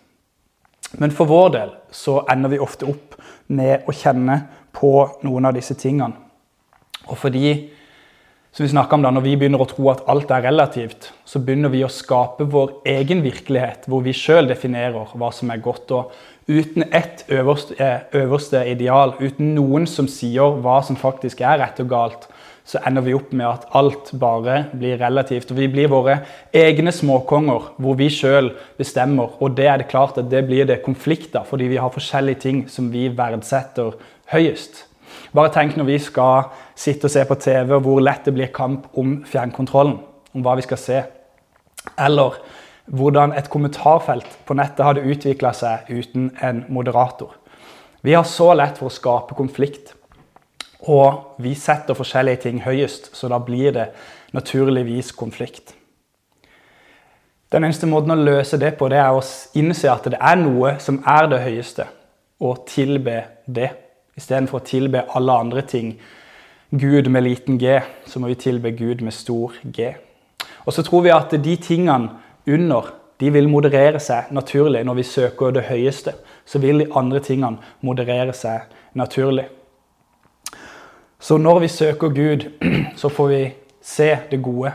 Men 0.99 1.13
for 1.15 1.31
vår 1.31 1.53
del 1.55 1.75
så 1.95 2.25
ender 2.33 2.51
vi 2.51 2.59
ofte 2.59 2.89
opp 2.91 3.15
med 3.55 3.87
å 3.87 3.95
kjenne 3.95 4.41
på 4.75 4.91
noen 5.23 5.47
av 5.47 5.55
disse 5.55 5.77
tingene. 5.79 6.17
Og 7.07 7.15
fordi, 7.21 7.53
som 8.51 8.67
vi 8.67 8.81
om 8.83 9.05
da, 9.07 9.13
når 9.15 9.25
vi 9.29 9.37
begynner 9.39 9.63
å 9.63 9.69
tro 9.71 9.93
at 9.93 10.03
alt 10.11 10.33
er 10.35 10.43
relativt, 10.49 11.13
så 11.23 11.39
begynner 11.39 11.71
vi 11.71 11.85
å 11.87 11.93
skape 11.93 12.49
vår 12.51 12.81
egen 12.99 13.23
virkelighet, 13.23 13.87
hvor 13.87 14.03
vi 14.03 14.17
sjøl 14.17 14.51
definerer 14.51 15.15
hva 15.15 15.31
som 15.33 15.53
er 15.55 15.63
godt. 15.63 15.95
Og 15.95 16.51
uten 16.51 16.89
ett 16.91 17.23
øverste, 17.31 17.79
eh, 17.79 18.11
øverste 18.25 18.65
ideal, 18.67 19.15
uten 19.21 19.55
noen 19.55 19.87
som 19.87 20.11
sier 20.11 20.59
hva 20.65 20.81
som 20.83 20.99
faktisk 20.99 21.47
er 21.47 21.63
rett 21.63 21.79
og 21.79 21.95
galt, 21.95 22.29
så 22.69 22.83
ender 22.85 23.05
vi 23.07 23.15
opp 23.17 23.31
med 23.33 23.47
at 23.49 23.63
alt 23.79 24.11
bare 24.21 24.59
blir 24.77 24.99
relativt. 25.01 25.49
Og 25.53 25.57
vi 25.57 25.71
blir 25.73 25.89
våre 25.89 26.19
egne 26.53 26.93
småkonger, 26.93 27.71
hvor 27.81 27.97
vi 27.97 28.11
sjøl 28.13 28.51
bestemmer. 28.77 29.39
Og 29.41 29.57
det 29.57 29.71
er 29.71 29.81
det 29.81 29.89
klart 29.89 30.21
at 30.21 30.29
det 30.29 30.45
blir 30.51 30.69
det 30.69 30.83
konflikter, 30.85 31.47
fordi 31.49 31.71
vi 31.73 31.81
har 31.81 31.95
forskjellige 31.95 32.43
ting 32.45 32.61
som 32.69 32.91
vi 32.93 33.07
verdsetter 33.09 33.97
høyest. 34.35 34.85
Bare 35.33 35.53
tenk 35.53 35.79
når 35.79 35.89
vi 35.89 35.99
skal 36.03 36.53
sitte 36.77 37.09
og 37.09 37.15
se 37.17 37.25
på 37.25 37.41
TV, 37.41 37.73
hvor 37.81 38.05
lett 38.05 38.29
det 38.29 38.37
blir 38.37 38.53
kamp 38.53 38.87
om 39.01 39.23
fjernkontrollen. 39.29 39.97
Om 40.37 40.45
hva 40.45 40.59
vi 40.59 40.69
skal 40.69 40.81
se. 40.83 41.03
Eller 41.97 42.37
hvordan 42.89 43.33
et 43.37 43.49
kommentarfelt 43.53 44.29
på 44.45 44.57
nettet 44.57 44.85
hadde 44.85 45.09
utvikla 45.09 45.55
seg 45.57 45.89
uten 45.89 46.35
en 46.45 46.67
moderator. 46.69 47.33
Vi 48.05 48.13
har 48.13 48.29
så 48.29 48.53
lett 48.57 48.77
for 48.77 48.93
å 48.93 48.95
skape 48.95 49.37
konflikt. 49.37 49.95
Og 50.87 51.41
vi 51.43 51.55
setter 51.59 51.97
forskjellige 51.99 52.45
ting 52.47 52.63
høyest, 52.63 53.11
så 53.17 53.29
da 53.29 53.41
blir 53.43 53.73
det 53.75 53.89
naturligvis 54.37 55.13
konflikt. 55.13 55.75
Den 57.53 57.65
eneste 57.65 57.89
måten 57.89 58.13
å 58.13 58.19
løse 58.21 58.59
det 58.61 58.75
på, 58.79 58.91
det 58.93 59.01
er 59.01 59.17
å 59.17 59.25
innse 59.59 59.89
at 59.91 60.07
det 60.13 60.21
er 60.21 60.37
noe 60.37 60.77
som 60.85 61.01
er 61.09 61.31
det 61.33 61.41
høyeste, 61.47 61.89
og 62.45 62.67
tilbe 62.69 63.23
det. 63.47 63.71
Istedenfor 64.19 64.61
å 64.61 64.67
tilbe 64.67 65.07
alle 65.17 65.39
andre 65.43 65.63
ting. 65.67 65.95
Gud 66.71 67.09
med 67.09 67.25
liten 67.25 67.57
g, 67.59 67.79
så 68.07 68.21
må 68.21 68.29
vi 68.29 68.39
tilbe 68.39 68.75
Gud 68.77 69.01
med 69.03 69.17
stor 69.17 69.55
G. 69.65 69.95
Og 70.67 70.75
så 70.77 70.85
tror 70.85 71.07
vi 71.07 71.15
at 71.15 71.33
de 71.33 71.55
tingene 71.57 72.19
under 72.47 72.93
de 73.19 73.31
vil 73.33 73.49
moderere 73.49 73.99
seg 74.03 74.29
naturlig. 74.37 74.85
Når 74.85 74.99
vi 75.01 75.07
søker 75.09 75.55
det 75.57 75.65
høyeste, 75.71 76.13
så 76.47 76.61
vil 76.63 76.85
de 76.85 76.91
andre 76.95 77.23
tingene 77.25 77.59
moderere 77.81 78.37
seg 78.37 78.69
naturlig. 78.99 79.49
Så 81.21 81.39
når 81.39 81.59
vi 81.59 81.69
søker 81.69 82.09
Gud, 82.09 82.51
så 82.97 83.09
får 83.09 83.29
vi 83.29 83.55
se 83.83 84.19
det 84.31 84.43
gode. 84.43 84.73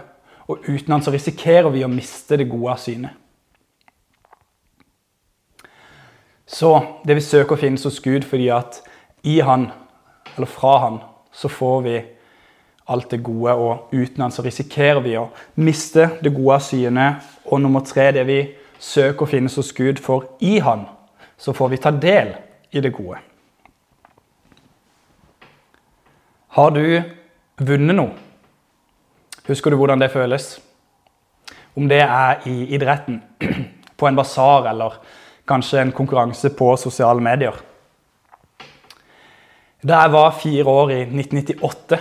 Og 0.48 0.60
uten 0.68 0.92
Han 0.92 1.04
så 1.04 1.12
risikerer 1.12 1.70
vi 1.72 1.84
å 1.86 1.92
miste 1.92 2.38
det 2.38 2.50
gode 2.52 2.74
av 2.74 2.82
syne. 2.84 3.14
Så 6.46 6.74
det 7.08 7.16
vi 7.16 7.22
søker, 7.24 7.56
finnes 7.56 7.84
hos 7.88 8.02
Gud 8.04 8.28
fordi 8.28 8.50
at 8.52 8.82
i 9.24 9.40
Han, 9.40 9.70
eller 10.36 10.48
fra 10.48 10.78
Han, 10.84 11.00
så 11.32 11.48
får 11.48 11.82
vi 11.82 12.02
alt 12.88 13.12
det 13.12 13.24
gode, 13.24 13.54
og 13.54 13.94
uten 13.94 14.22
Han 14.22 14.32
så 14.32 14.44
risikerer 14.44 15.00
vi 15.02 15.16
å 15.18 15.30
miste 15.56 16.10
det 16.22 16.34
gode 16.36 16.60
av 16.60 16.66
syne. 16.68 17.08
Og 17.46 17.62
nummer 17.62 17.86
tre, 17.88 18.12
det 18.12 18.28
vi 18.28 18.42
søker, 18.80 19.26
finnes 19.26 19.56
hos 19.56 19.72
Gud, 19.72 20.04
for 20.04 20.36
i 20.44 20.60
Han 20.60 20.90
så 21.38 21.54
får 21.54 21.70
vi 21.70 21.78
ta 21.78 21.92
del 21.92 22.36
i 22.72 22.82
det 22.84 22.92
gode. 22.94 23.18
Har 26.54 26.70
du 26.70 26.86
vunnet 27.66 27.96
noe? 27.98 28.12
Husker 29.48 29.74
du 29.74 29.78
hvordan 29.80 30.04
det 30.04 30.12
føles? 30.13 30.60
Om 31.74 31.88
det 31.89 32.04
er 32.06 32.44
i 32.46 32.68
idretten, 32.78 33.24
på 33.98 34.06
en 34.06 34.20
basar 34.20 34.68
eller 34.70 35.00
kanskje 35.50 35.82
en 35.82 35.94
konkurranse 35.98 36.52
på 36.54 36.68
sosiale 36.78 37.26
medier. 37.26 37.58
Da 39.82 40.04
jeg 40.04 40.13
var 40.13 40.38
fire 40.44 40.68
år 40.70 40.94
i 40.94 41.00
1998, 41.08 42.00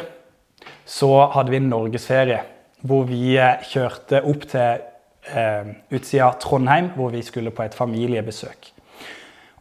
så 0.84 1.10
hadde 1.32 1.56
vi 1.56 1.64
norgesferie 1.64 2.42
hvor 2.84 3.08
vi 3.08 3.38
eh, 3.40 3.64
kjørte 3.72 4.20
opp 4.20 4.44
til 4.52 4.84
eh, 5.32 5.72
utsida 5.96 6.28
Trondheim, 6.44 6.92
hvor 6.98 7.08
vi 7.14 7.24
skulle 7.24 7.54
på 7.56 7.64
et 7.64 7.78
familiebesøk. 7.78 8.68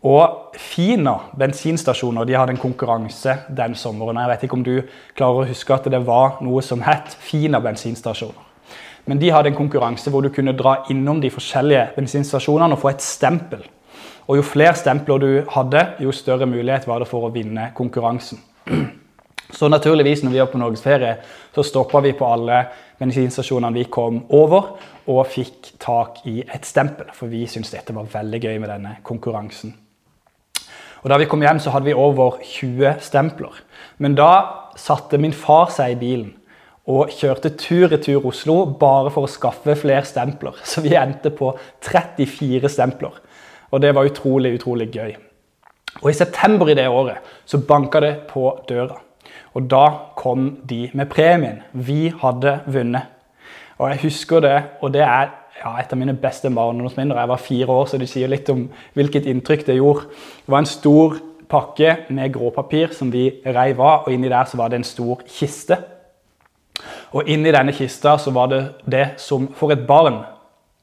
Og 0.02 0.56
Fina 0.58 1.14
bensinstasjoner 1.38 2.26
de 2.26 2.34
hadde 2.34 2.56
en 2.56 2.62
konkurranse 2.62 3.36
den 3.58 3.76
sommeren. 3.78 4.18
Jeg 4.18 4.32
vet 4.32 4.46
ikke 4.48 4.58
om 4.58 4.64
du 4.66 4.78
klarer 5.18 5.44
å 5.44 5.50
huske 5.52 5.76
at 5.76 5.90
det 5.94 6.00
var 6.08 6.40
noe 6.42 6.64
som 6.66 6.82
het 6.82 7.14
Fina 7.22 7.62
bensinstasjoner. 7.62 8.48
Men 9.06 9.22
de 9.22 9.30
hadde 9.34 9.52
en 9.52 9.58
konkurranse 9.58 10.10
hvor 10.10 10.26
du 10.26 10.32
kunne 10.34 10.58
dra 10.58 10.80
innom 10.90 11.22
de 11.22 11.30
forskjellige 11.34 11.92
bensinstasjonene 11.96 12.78
og 12.78 12.82
få 12.82 12.92
et 12.94 13.06
stempel. 13.06 13.62
Og 14.30 14.38
Jo 14.38 14.46
flere 14.46 14.74
stempler 14.78 15.22
du 15.22 15.30
hadde, 15.50 15.86
jo 16.00 16.12
større 16.12 16.48
mulighet 16.50 16.88
var 16.88 17.02
det 17.02 17.10
for 17.10 17.28
å 17.28 17.34
vinne 17.34 17.70
konkurransen. 17.78 18.42
Så 19.52 19.68
naturligvis, 19.68 20.24
når 20.24 20.32
vi 20.32 20.40
var 20.40 20.48
på 20.48 20.58
norgesferie, 20.62 21.16
så 21.54 21.64
stoppa 21.64 22.00
vi 22.00 22.14
på 22.16 22.26
alle 22.26 22.64
bensinstasjonene 23.00 23.76
vi 23.76 23.84
kom 23.92 24.22
over, 24.30 24.78
og 25.12 25.28
fikk 25.28 25.74
tak 25.82 26.22
i 26.30 26.40
et 26.42 26.66
stempel. 26.66 27.12
For 27.14 27.28
vi 27.28 27.44
syntes 27.50 27.74
dette 27.76 27.94
var 27.94 28.08
veldig 28.14 28.40
gøy 28.40 28.60
med 28.62 28.70
denne 28.72 28.96
konkurransen. 29.04 29.74
Og 31.02 31.10
Da 31.10 31.18
vi 31.18 31.26
kom 31.26 31.42
hjem, 31.42 31.60
så 31.60 31.72
hadde 31.74 31.86
vi 31.86 31.94
over 31.94 32.38
20 32.44 33.00
stempler. 33.02 33.56
Men 33.98 34.16
da 34.16 34.32
satte 34.78 35.18
min 35.18 35.34
far 35.34 35.72
seg 35.74 35.96
i 35.96 36.00
bilen 36.00 36.34
og 36.92 37.12
kjørte 37.14 37.54
tur-retur 37.58 38.26
Oslo 38.26 38.66
bare 38.66 39.12
for 39.14 39.26
å 39.26 39.30
skaffe 39.30 39.76
flere 39.78 40.06
stempler. 40.06 40.58
Så 40.72 40.82
vi 40.82 40.96
endte 40.98 41.30
på 41.34 41.54
34 41.82 42.70
stempler. 42.70 43.14
Og 43.72 43.82
det 43.82 43.94
var 43.96 44.06
utrolig, 44.06 44.56
utrolig 44.58 44.90
gøy. 44.92 45.16
Og 46.02 46.10
I 46.10 46.18
september 46.18 46.70
i 46.72 46.76
det 46.76 46.88
året 46.88 47.20
så 47.46 47.60
banka 47.68 48.00
det 48.00 48.14
på 48.30 48.46
døra. 48.68 48.98
Og 49.54 49.68
da 49.70 49.86
kom 50.16 50.62
de 50.68 50.90
med 50.94 51.10
premien. 51.12 51.62
Vi 51.74 52.12
hadde 52.22 52.60
vunnet. 52.66 53.10
Og 53.78 53.90
jeg 53.90 54.04
husker 54.06 54.44
det, 54.44 54.58
og 54.82 54.94
det 54.94 55.02
er 55.04 55.32
ja, 55.62 55.76
et 55.78 55.92
av 55.94 56.00
mine 56.00 56.16
beste 56.18 56.50
barndomsminner. 56.54 57.20
Jeg 57.22 57.30
var 57.32 57.42
fire 57.42 57.76
år, 57.76 57.86
så 57.90 58.00
det 58.02 58.10
sier 58.10 58.32
litt 58.32 58.50
om 58.54 58.66
hvilket 58.98 59.30
inntrykk 59.30 59.68
det 59.68 59.78
gjorde. 59.78 60.08
Det 60.46 60.54
var 60.54 60.64
en 60.64 60.70
stor 60.70 61.20
pakke 61.52 61.96
med 62.10 62.34
gråpapir 62.34 62.96
som 62.96 63.12
vi 63.14 63.28
reiv 63.46 63.82
av, 63.82 64.08
og 64.08 64.14
inni 64.14 64.32
der 64.32 64.50
så 64.50 64.60
var 64.60 64.72
det 64.72 64.82
en 64.82 64.88
stor 64.88 65.22
kiste. 65.30 65.78
Og 67.12 67.28
inni 67.30 67.52
denne 67.54 67.76
kista 67.76 68.16
så 68.22 68.34
var 68.34 68.52
det 68.52 68.62
det 68.90 69.06
som 69.22 69.50
for 69.58 69.74
et 69.76 69.86
barn 69.88 70.24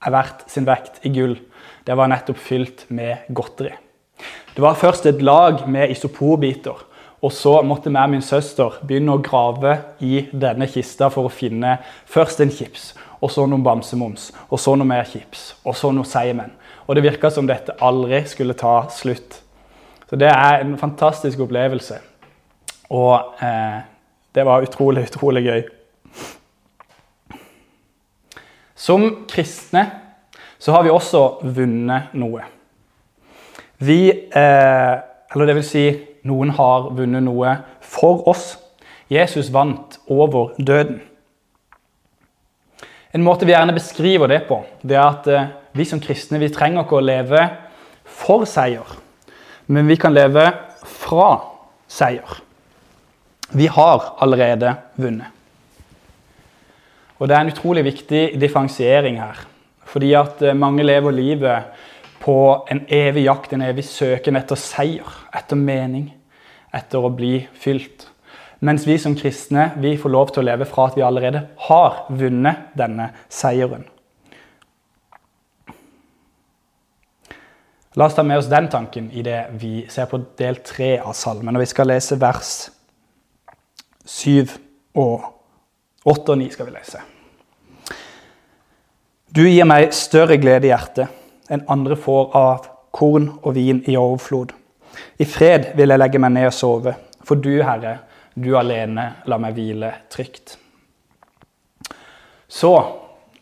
er 0.04 0.14
verdt 0.14 0.46
sin 0.52 0.68
vekt 0.68 1.00
i 1.08 1.12
gull. 1.14 1.38
Det 1.86 1.96
var 1.96 2.10
nettopp 2.12 2.38
fylt 2.38 2.84
med 2.94 3.30
godteri. 3.34 3.72
Det 4.54 4.62
var 4.62 4.78
først 4.78 5.06
et 5.06 5.22
lag 5.22 5.64
med 5.70 5.90
isoporbiter. 5.90 6.84
Og 7.22 7.32
så 7.34 7.56
måtte 7.66 7.90
vi 7.90 7.98
og 7.98 8.10
min 8.12 8.22
søster 8.22 8.76
begynne 8.86 9.16
å 9.16 9.22
grave 9.22 9.74
i 10.04 10.28
denne 10.30 10.68
kista 10.70 11.08
for 11.10 11.26
å 11.26 11.32
finne 11.32 11.78
først 12.06 12.44
en 12.44 12.52
chips, 12.52 12.92
og 13.20 13.30
så 13.30 13.46
noen 13.46 13.64
bamsemums, 13.66 14.30
og 14.48 14.60
så 14.60 14.74
noe 14.78 14.88
mer 14.88 15.06
chips, 15.08 15.52
og 15.64 15.76
så 15.76 15.90
noe 15.94 16.06
seigmenn. 16.06 16.52
Og 16.86 16.96
det 16.96 17.04
virka 17.04 17.30
som 17.30 17.46
dette 17.48 17.76
aldri 17.84 18.22
skulle 18.30 18.56
ta 18.56 18.80
slutt. 18.92 19.40
Så 20.08 20.16
det 20.16 20.30
er 20.30 20.62
en 20.62 20.78
fantastisk 20.80 21.40
opplevelse. 21.44 21.98
Og 22.90 23.42
eh, 23.44 23.80
det 24.34 24.44
var 24.46 24.64
utrolig, 24.64 25.04
utrolig 25.10 25.44
gøy. 25.44 25.66
Som 28.78 29.26
kristne 29.28 29.84
så 30.58 30.72
har 30.72 30.86
vi 30.86 30.94
også 30.94 31.42
vunnet 31.42 32.14
noe. 32.18 32.46
Vi 33.78 34.10
eh, 34.10 34.94
Eller 35.28 35.50
det 35.50 35.58
vil 35.58 35.66
si, 35.66 35.82
noen 36.24 36.54
har 36.56 36.88
vunnet 36.96 37.20
noe 37.26 37.50
for 37.84 38.24
oss. 38.30 38.54
Jesus 39.12 39.52
vant 39.52 39.98
over 40.08 40.54
døden. 40.56 41.02
En 43.14 43.24
måte 43.24 43.46
vi 43.48 43.54
gjerne 43.54 43.76
beskriver 43.76 44.28
det 44.28 44.42
på, 44.48 44.60
det 44.84 44.98
er 44.98 45.06
at 45.06 45.28
eh, 45.32 45.48
vi 45.72 45.86
som 45.88 46.00
kristne 46.02 46.40
vi 46.42 46.50
trenger 46.52 46.84
ikke 46.84 46.98
å 46.98 47.04
leve 47.04 47.44
for 48.04 48.44
seier, 48.48 48.84
men 49.72 49.88
vi 49.88 49.96
kan 50.00 50.12
leve 50.12 50.44
fra 50.84 51.30
seier. 51.88 52.42
Vi 53.48 53.68
har 53.72 54.12
allerede 54.20 54.74
vunnet. 55.00 55.32
Og 57.18 57.28
Det 57.28 57.34
er 57.34 57.40
en 57.40 57.50
utrolig 57.50 57.82
viktig 57.84 58.40
differensiering 58.40 59.16
her. 59.18 59.40
Fordi 59.88 60.12
at 60.14 60.42
eh, 60.42 60.54
mange 60.54 60.84
lever 60.84 61.10
livet 61.10 61.62
på 62.20 62.36
en 62.70 62.84
evig 62.92 63.24
jakt, 63.24 63.52
en 63.52 63.64
evig 63.64 63.86
søken 63.88 64.36
etter 64.36 64.58
seier, 64.60 65.08
etter 65.34 65.56
mening, 65.56 66.10
etter 66.74 67.00
å 67.00 67.10
bli 67.10 67.40
fylt. 67.58 68.04
Mens 68.58 68.86
vi 68.86 68.96
som 68.98 69.14
kristne 69.16 69.70
vi 69.78 69.94
får 69.98 70.10
lov 70.10 70.32
til 70.32 70.42
å 70.42 70.48
leve 70.48 70.66
fra 70.66 70.88
at 70.88 70.96
vi 70.98 71.04
allerede 71.06 71.44
har 71.68 72.00
vunnet 72.10 72.72
denne 72.78 73.12
seieren. 73.30 73.84
La 77.98 78.06
oss 78.06 78.14
ta 78.14 78.22
med 78.22 78.38
oss 78.38 78.50
den 78.50 78.68
tanken 78.70 79.10
i 79.10 79.22
det 79.26 79.38
vi 79.58 79.86
ser 79.90 80.06
på 80.10 80.20
del 80.38 80.60
tre 80.66 80.96
av 80.98 81.14
salmen. 81.18 81.56
Og 81.56 81.64
vi 81.64 81.70
skal 81.70 81.88
lese 81.90 82.18
vers 82.20 82.52
syv 84.08 84.54
og 84.98 85.24
åtte 86.06 86.34
og 86.34 86.38
ni. 86.38 86.50
skal 86.50 86.66
vi 86.66 86.76
lese. 86.76 87.00
Du 89.34 89.42
gir 89.48 89.66
meg 89.68 89.92
større 89.92 90.38
glede 90.40 90.68
i 90.68 90.72
hjertet 90.72 91.50
enn 91.50 91.66
andre 91.68 91.96
får 91.96 92.36
av 92.36 92.68
korn 92.94 93.28
og 93.42 93.54
vin 93.54 93.82
i 93.86 93.96
overflod. 93.96 94.52
I 95.18 95.26
fred 95.28 95.72
vil 95.76 95.90
jeg 95.90 96.00
legge 96.00 96.20
meg 96.22 96.32
ned 96.34 96.48
og 96.48 96.54
sove, 96.54 96.94
for 97.24 97.38
du, 97.38 97.60
Herre, 97.62 97.98
du 98.38 98.54
alene 98.58 99.10
la 99.28 99.38
meg 99.42 99.56
hvile 99.56 99.92
trygt. 100.12 100.56
Så, 102.48 102.72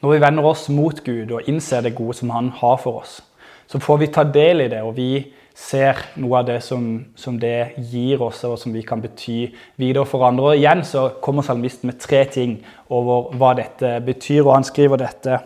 når 0.03 0.13
vi 0.13 0.21
vender 0.23 0.47
oss 0.49 0.67
mot 0.73 0.99
Gud 1.05 1.33
og 1.37 1.49
innser 1.51 1.85
det 1.85 1.95
gode 1.97 2.17
som 2.19 2.33
Han 2.35 2.51
har 2.59 2.79
for 2.83 3.03
oss, 3.03 3.21
så 3.67 3.81
får 3.83 3.99
vi 3.99 4.13
ta 4.15 4.25
del 4.25 4.65
i 4.65 4.71
det, 4.71 4.83
og 4.83 4.95
vi 4.97 5.11
ser 5.57 5.99
noe 6.21 6.43
av 6.43 6.47
det 6.51 6.59
som, 6.63 6.85
som 7.17 7.39
det 7.41 7.79
gir 7.91 8.21
oss, 8.23 8.43
og 8.45 8.59
som 8.61 8.75
vi 8.75 8.83
kan 8.87 9.01
bety 9.03 9.47
videre 9.81 10.05
for 10.07 10.27
andre. 10.27 10.53
Og 10.53 10.61
igjen 10.61 10.85
så 10.87 11.09
kommer 11.23 11.47
salmisten 11.47 11.91
med 11.91 12.01
tre 12.03 12.25
ting 12.31 12.59
over 12.93 13.33
hva 13.39 13.55
dette 13.59 13.97
betyr, 14.07 14.45
og 14.45 14.53
han 14.59 14.69
skriver 14.69 15.01
dette. 15.01 15.41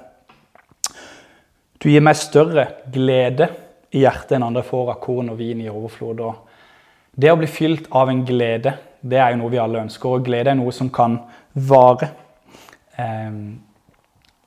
Du 1.81 1.89
gir 1.89 2.03
meg 2.05 2.19
større 2.19 2.67
glede 2.93 3.49
i 3.95 4.03
hjertet 4.03 4.37
enn 4.37 4.49
andre 4.51 4.67
får 4.67 4.93
av 4.93 5.01
korn 5.03 5.31
og 5.33 5.39
vin 5.39 5.63
i 5.63 5.71
overflod. 5.71 6.21
Og 6.27 7.21
det 7.21 7.31
å 7.33 7.39
bli 7.39 7.49
fylt 7.51 7.89
av 7.97 8.11
en 8.11 8.25
glede 8.27 8.75
det 9.03 9.19
er 9.19 9.33
jo 9.33 9.41
noe 9.41 9.53
vi 9.53 9.61
alle 9.61 9.83
ønsker, 9.85 10.09
og 10.09 10.25
glede 10.27 10.53
er 10.53 10.59
noe 10.59 10.73
som 10.75 10.91
kan 10.93 11.19
vare. 11.55 12.11
Eh, 12.99 13.37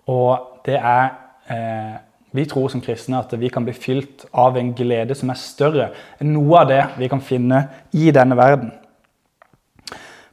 og 0.07 0.63
det 0.65 0.79
er 0.79 1.05
eh, 1.49 1.93
Vi 2.33 2.45
tror 2.49 2.71
som 2.73 2.81
kristne 2.81 3.19
at 3.19 3.29
vi 3.37 3.49
kan 3.53 3.61
bli 3.61 3.75
fylt 3.77 4.25
av 4.33 4.55
en 4.57 4.71
glede 4.73 5.13
som 5.13 5.29
er 5.29 5.37
større 5.37 5.91
enn 6.17 6.31
noe 6.33 6.63
av 6.63 6.71
det 6.71 6.79
vi 6.97 7.05
kan 7.07 7.21
finne 7.21 7.59
i 7.93 8.09
denne 8.09 8.33
verden. 8.33 8.71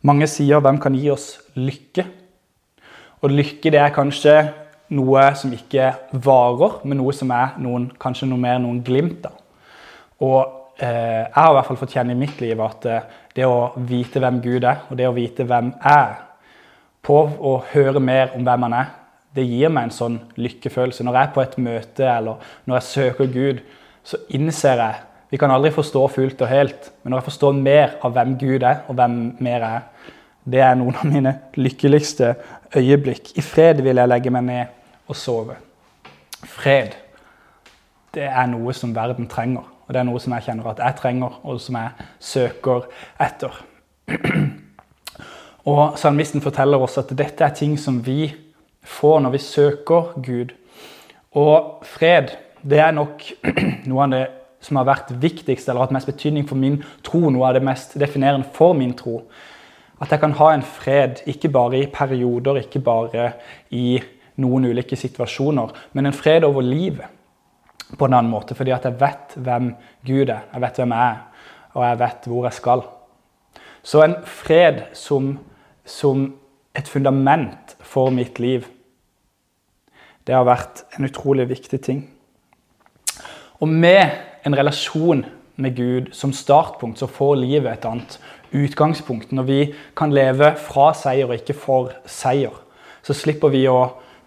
Mange 0.03 0.27
sier 0.27 0.61
'Hvem 0.61 0.81
kan 0.81 0.95
gi 0.95 1.11
oss 1.11 1.41
lykke?' 1.55 2.07
Og 3.21 3.31
lykke 3.31 3.71
det 3.71 3.81
er 3.81 3.93
kanskje 3.93 4.53
noe 4.89 5.35
som 5.35 5.53
ikke 5.53 5.93
varer, 6.13 6.81
men 6.85 6.97
noe 6.97 7.13
som 7.13 7.31
er 7.31 7.59
noen, 7.59 7.91
kanskje 8.01 8.27
noe 8.27 8.39
mer 8.39 8.59
noen 8.59 8.81
glimt 8.83 9.27
av. 9.27 9.37
Og 10.21 10.60
jeg 10.81 11.33
har 11.35 11.51
i 11.51 11.57
hvert 11.59 11.69
fall 11.69 11.79
fått 11.81 11.95
kjenne 11.97 12.15
i 12.15 12.21
mitt 12.21 12.41
liv 12.41 12.61
at 12.65 12.87
eh, 12.89 13.09
det 13.37 13.47
å 13.47 13.73
vite 13.87 14.21
hvem 14.23 14.41
Gud 14.45 14.65
er, 14.65 14.87
og 14.89 14.97
det 14.99 15.09
å 15.09 15.17
vite 15.17 15.45
hvem 15.45 15.75
jeg 15.75 15.93
er, 15.93 16.17
på 17.05 17.19
å 17.21 17.53
høre 17.73 18.01
mer 18.03 18.35
om 18.37 18.45
hvem 18.45 18.67
han 18.67 18.77
er, 18.77 18.89
det 19.37 19.47
gir 19.47 19.71
meg 19.73 19.87
en 19.87 19.95
sånn 19.95 20.17
lykkefølelse. 20.41 21.05
Når 21.07 21.17
jeg 21.17 21.29
er 21.29 21.35
på 21.35 21.43
et 21.45 21.55
møte 21.63 22.09
eller 22.11 22.51
når 22.67 22.81
jeg 22.81 22.89
søker 22.89 23.31
Gud, 23.31 23.63
så 24.05 24.21
innser 24.35 24.85
jeg 24.85 25.07
Vi 25.31 25.39
kan 25.39 25.53
aldri 25.55 25.71
forstå 25.71 26.01
fullt 26.11 26.41
og 26.43 26.49
helt, 26.51 26.89
men 27.05 27.13
når 27.13 27.21
jeg 27.21 27.25
forstår 27.29 27.53
mer 27.55 27.93
av 28.03 28.17
hvem 28.17 28.33
Gud 28.35 28.65
er, 28.67 28.81
og 28.91 28.97
hvem 28.99 29.13
mer 29.39 29.63
jeg 29.63 29.77
er, 29.77 29.85
det 30.51 30.63
er 30.67 30.75
noen 30.75 30.97
av 30.99 31.07
mine 31.07 31.33
lykkeligste 31.55 32.33
øyeblikk. 32.75 33.31
I 33.39 33.45
fred 33.47 33.79
vil 33.87 34.03
jeg 34.03 34.11
legge 34.11 34.33
meg 34.35 34.43
ned 34.49 34.73
og 35.07 35.15
sove. 35.15 35.55
Fred, 36.43 36.97
det 38.11 38.27
er 38.27 38.51
noe 38.51 38.75
som 38.75 38.91
verden 38.97 39.31
trenger. 39.31 39.69
Og 39.91 39.95
det 39.95 40.05
er 40.05 40.07
noe 40.07 40.21
som 40.23 40.37
jeg 40.37 40.45
kjenner 40.47 40.69
at 40.71 40.79
jeg 40.79 40.95
trenger, 41.01 41.33
og 41.43 41.57
som 41.59 41.75
jeg 41.75 42.05
søker 42.23 42.85
etter. 43.19 43.57
Og 45.71 45.99
Salmisten 45.99 46.41
forteller 46.45 46.79
oss 46.79 46.95
at 47.03 47.11
dette 47.19 47.43
er 47.43 47.57
ting 47.59 47.75
som 47.75 47.99
vi 48.07 48.29
får 48.87 49.19
når 49.25 49.35
vi 49.35 49.43
søker 49.43 50.15
Gud. 50.23 50.55
Og 51.35 51.83
fred 51.91 52.37
det 52.63 52.79
er 52.87 52.95
nok 52.95 53.27
noe 53.91 54.07
av 54.07 54.15
det 54.15 54.25
som 54.63 54.79
har 54.79 54.87
vært 54.93 55.11
viktigst 55.11 55.67
eller 55.67 55.83
hatt 55.83 55.99
mest 55.99 56.07
betydning 56.07 56.47
for 56.47 56.63
min 56.63 56.79
tro. 57.03 57.27
Noe 57.27 57.51
av 57.51 57.59
det 57.59 57.67
mest 57.67 57.99
definerende 57.99 58.47
for 58.55 58.79
min 58.79 58.95
tro. 58.95 59.25
At 59.99 60.15
jeg 60.15 60.23
kan 60.23 60.39
ha 60.39 60.55
en 60.55 60.63
fred, 60.63 61.25
ikke 61.27 61.51
bare 61.51 61.83
i 61.83 61.91
perioder, 61.91 62.63
ikke 62.63 62.79
bare 62.79 63.33
i 63.75 63.99
noen 64.39 64.71
ulike 64.71 64.95
situasjoner, 64.97 65.75
men 65.99 66.07
en 66.07 66.15
fred 66.15 66.47
over 66.47 66.63
livet 66.63 67.11
på 67.99 68.07
en 68.07 68.15
annen 68.15 68.33
måte. 68.33 68.55
Fordi 68.55 68.75
at 68.75 68.87
jeg 68.87 69.01
vet 69.01 69.37
hvem 69.37 69.75
Gud 70.07 70.29
er, 70.29 70.47
jeg 70.53 70.65
vet 70.65 70.81
hvem 70.83 70.95
jeg 70.97 71.15
er, 71.15 71.47
og 71.75 71.85
jeg 71.87 72.01
vet 72.01 72.29
hvor 72.31 72.47
jeg 72.49 72.59
skal. 72.59 72.85
Så 73.83 74.03
en 74.05 74.17
fred 74.29 74.83
som, 74.97 75.39
som 75.85 76.27
et 76.77 76.89
fundament 76.89 77.77
for 77.81 78.13
mitt 78.15 78.39
liv, 78.39 78.67
det 80.27 80.37
har 80.37 80.47
vært 80.47 80.85
en 80.97 81.09
utrolig 81.09 81.49
viktig 81.51 81.81
ting. 81.83 82.03
Og 83.61 83.69
med 83.69 84.13
en 84.47 84.57
relasjon 84.57 85.25
med 85.61 85.77
Gud 85.77 86.13
som 86.17 86.33
startpunkt, 86.33 87.01
så 87.01 87.09
får 87.11 87.41
livet 87.41 87.73
et 87.73 87.89
annet 87.89 88.19
utgangspunkt. 88.57 89.33
Når 89.33 89.49
vi 89.49 89.61
kan 89.97 90.13
leve 90.13 90.55
fra 90.61 90.91
seier 90.97 91.29
og 91.29 91.37
ikke 91.41 91.57
for 91.57 91.93
seier, 92.09 92.55
så 93.03 93.17
slipper 93.17 93.53
vi 93.53 93.67
å 93.69 93.81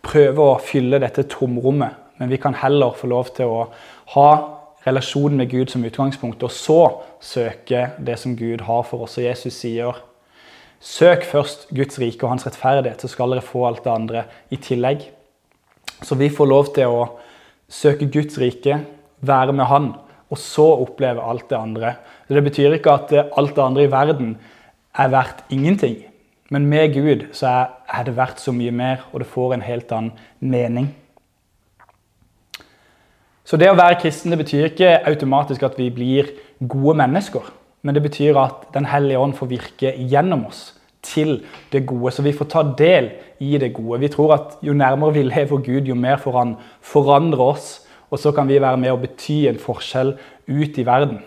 prøve 0.04 0.44
å 0.44 0.62
fylle 0.62 1.00
dette 1.02 1.26
tomrommet 1.32 2.03
men 2.20 2.30
vi 2.30 2.38
kan 2.38 2.56
heller 2.58 2.96
få 2.98 3.10
lov 3.10 3.32
til 3.38 3.50
å 3.50 3.66
ha 4.14 4.30
relasjonen 4.86 5.40
med 5.40 5.52
Gud 5.52 5.72
som 5.72 5.84
utgangspunkt, 5.88 6.44
og 6.44 6.52
så 6.52 6.80
søke 7.24 7.90
det 8.04 8.18
som 8.20 8.36
Gud 8.38 8.66
har 8.68 8.84
for 8.88 9.06
oss. 9.06 9.18
Og 9.18 9.28
Jesus 9.28 9.56
sier, 9.64 10.02
Søk 10.84 11.24
først 11.24 11.70
Guds 11.72 11.96
rike 12.02 12.26
og 12.26 12.34
hans 12.34 12.44
rettferdighet, 12.44 13.00
så 13.00 13.08
skal 13.08 13.32
dere 13.32 13.46
få 13.46 13.62
alt 13.70 13.86
det 13.86 13.92
andre 13.94 14.24
i 14.52 14.60
tillegg. 14.60 15.06
Så 16.04 16.18
vi 16.20 16.28
får 16.28 16.50
lov 16.50 16.74
til 16.76 16.92
å 16.92 17.06
søke 17.72 18.10
Guds 18.12 18.36
rike, 18.42 18.82
være 19.24 19.56
med 19.56 19.70
Han, 19.70 19.94
og 20.28 20.42
så 20.42 20.66
oppleve 20.84 21.24
alt 21.24 21.48
det 21.50 21.56
andre. 21.56 21.94
Det 22.28 22.44
betyr 22.44 22.76
ikke 22.76 22.98
at 22.98 23.14
alt 23.16 23.56
det 23.56 23.64
andre 23.64 23.86
i 23.86 23.92
verden 23.92 24.34
er 25.00 25.14
verdt 25.14 25.46
ingenting. 25.54 26.02
Men 26.52 26.68
med 26.68 26.98
Gud 26.98 27.30
så 27.32 27.54
er 27.88 28.04
det 28.04 28.18
verdt 28.18 28.44
så 28.44 28.52
mye 28.52 28.74
mer, 28.76 29.08
og 29.14 29.24
det 29.24 29.30
får 29.32 29.56
en 29.56 29.64
helt 29.64 29.96
annen 29.96 30.12
mening. 30.40 30.92
Så 33.44 33.60
det 33.60 33.68
å 33.72 33.76
være 33.76 34.00
kristen 34.00 34.32
det 34.32 34.40
betyr 34.40 34.70
ikke 34.70 34.94
automatisk 35.10 35.66
at 35.68 35.76
vi 35.80 35.90
blir 35.92 36.32
gode 36.60 36.96
mennesker. 37.02 37.44
Men 37.84 37.96
det 37.96 38.04
betyr 38.06 38.40
at 38.40 38.70
Den 38.74 38.88
hellige 38.88 39.20
ånd 39.20 39.36
får 39.36 39.52
virke 39.52 39.92
gjennom 39.98 40.46
oss 40.48 40.72
til 41.04 41.42
det 41.72 41.86
gode. 41.86 42.14
Så 42.16 42.24
vi 42.24 42.32
får 42.32 42.48
ta 42.50 42.64
del 42.64 43.12
i 43.44 43.58
det 43.60 43.74
gode. 43.76 44.00
Vi 44.00 44.08
tror 44.08 44.34
at 44.38 44.58
jo 44.64 44.74
nærmere 44.74 45.14
vi 45.14 45.24
lever 45.28 45.60
Gud, 45.66 45.88
jo 45.88 45.96
mer 45.96 46.18
får 46.18 46.38
han 46.38 46.56
forandre 46.82 47.52
oss. 47.54 47.82
Og 48.10 48.20
så 48.20 48.32
kan 48.32 48.48
vi 48.48 48.62
være 48.62 48.78
med 48.78 48.94
å 48.94 49.02
bety 49.02 49.48
en 49.50 49.60
forskjell 49.60 50.16
ut 50.48 50.78
i 50.80 50.86
verden. 50.88 51.20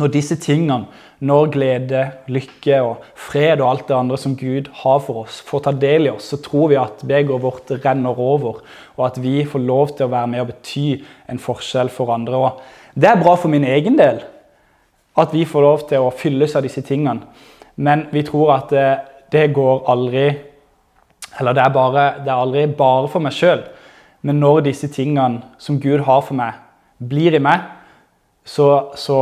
Når 0.00 0.12
disse 0.14 0.36
tingene, 0.40 0.86
når 1.20 1.50
glede, 1.52 2.02
lykke 2.32 2.78
og 2.82 3.04
fred 3.18 3.60
og 3.60 3.68
alt 3.68 3.88
det 3.90 3.96
andre 3.96 4.18
som 4.18 4.36
Gud 4.38 4.70
har 4.82 5.00
for 5.04 5.24
oss, 5.24 5.40
får 5.44 5.64
ta 5.66 5.72
del 5.76 6.08
i 6.08 6.12
oss, 6.12 6.30
så 6.32 6.38
tror 6.42 6.70
vi 6.72 6.78
at 6.80 7.04
begeret 7.04 7.42
vårt 7.42 7.72
renner 7.84 8.18
over, 8.18 8.62
og 8.96 9.02
at 9.06 9.20
vi 9.22 9.42
får 9.48 9.64
lov 9.66 9.92
til 9.96 10.08
å 10.08 10.12
være 10.14 10.30
med 10.32 10.44
og 10.44 10.52
bety 10.52 10.86
en 11.30 11.42
forskjell 11.42 11.92
for 11.92 12.14
andre. 12.14 12.40
Og 12.40 12.96
det 12.98 13.10
er 13.10 13.20
bra 13.20 13.36
for 13.36 13.52
min 13.52 13.68
egen 13.68 13.98
del 14.00 14.22
at 15.20 15.34
vi 15.34 15.44
får 15.44 15.64
lov 15.64 15.84
til 15.90 16.06
å 16.06 16.14
fylles 16.16 16.56
av 16.56 16.64
disse 16.64 16.80
tingene. 16.86 17.26
Men 17.76 18.06
vi 18.12 18.24
tror 18.24 18.54
at 18.56 18.72
det, 18.72 18.88
det 19.32 19.52
går 19.54 19.84
aldri 19.88 20.26
Eller 21.40 21.54
det 21.56 21.62
er, 21.62 21.70
bare, 21.72 22.02
det 22.20 22.28
er 22.28 22.40
aldri 22.42 22.66
bare 22.76 23.08
for 23.08 23.24
meg 23.24 23.32
sjøl. 23.32 23.62
Men 24.20 24.36
når 24.36 24.66
disse 24.66 24.90
tingene 24.92 25.40
som 25.56 25.78
Gud 25.80 26.02
har 26.04 26.20
for 26.26 26.36
meg, 26.36 26.58
blir 27.00 27.32
i 27.32 27.40
meg, 27.40 27.62
så, 28.44 28.92
så 29.00 29.16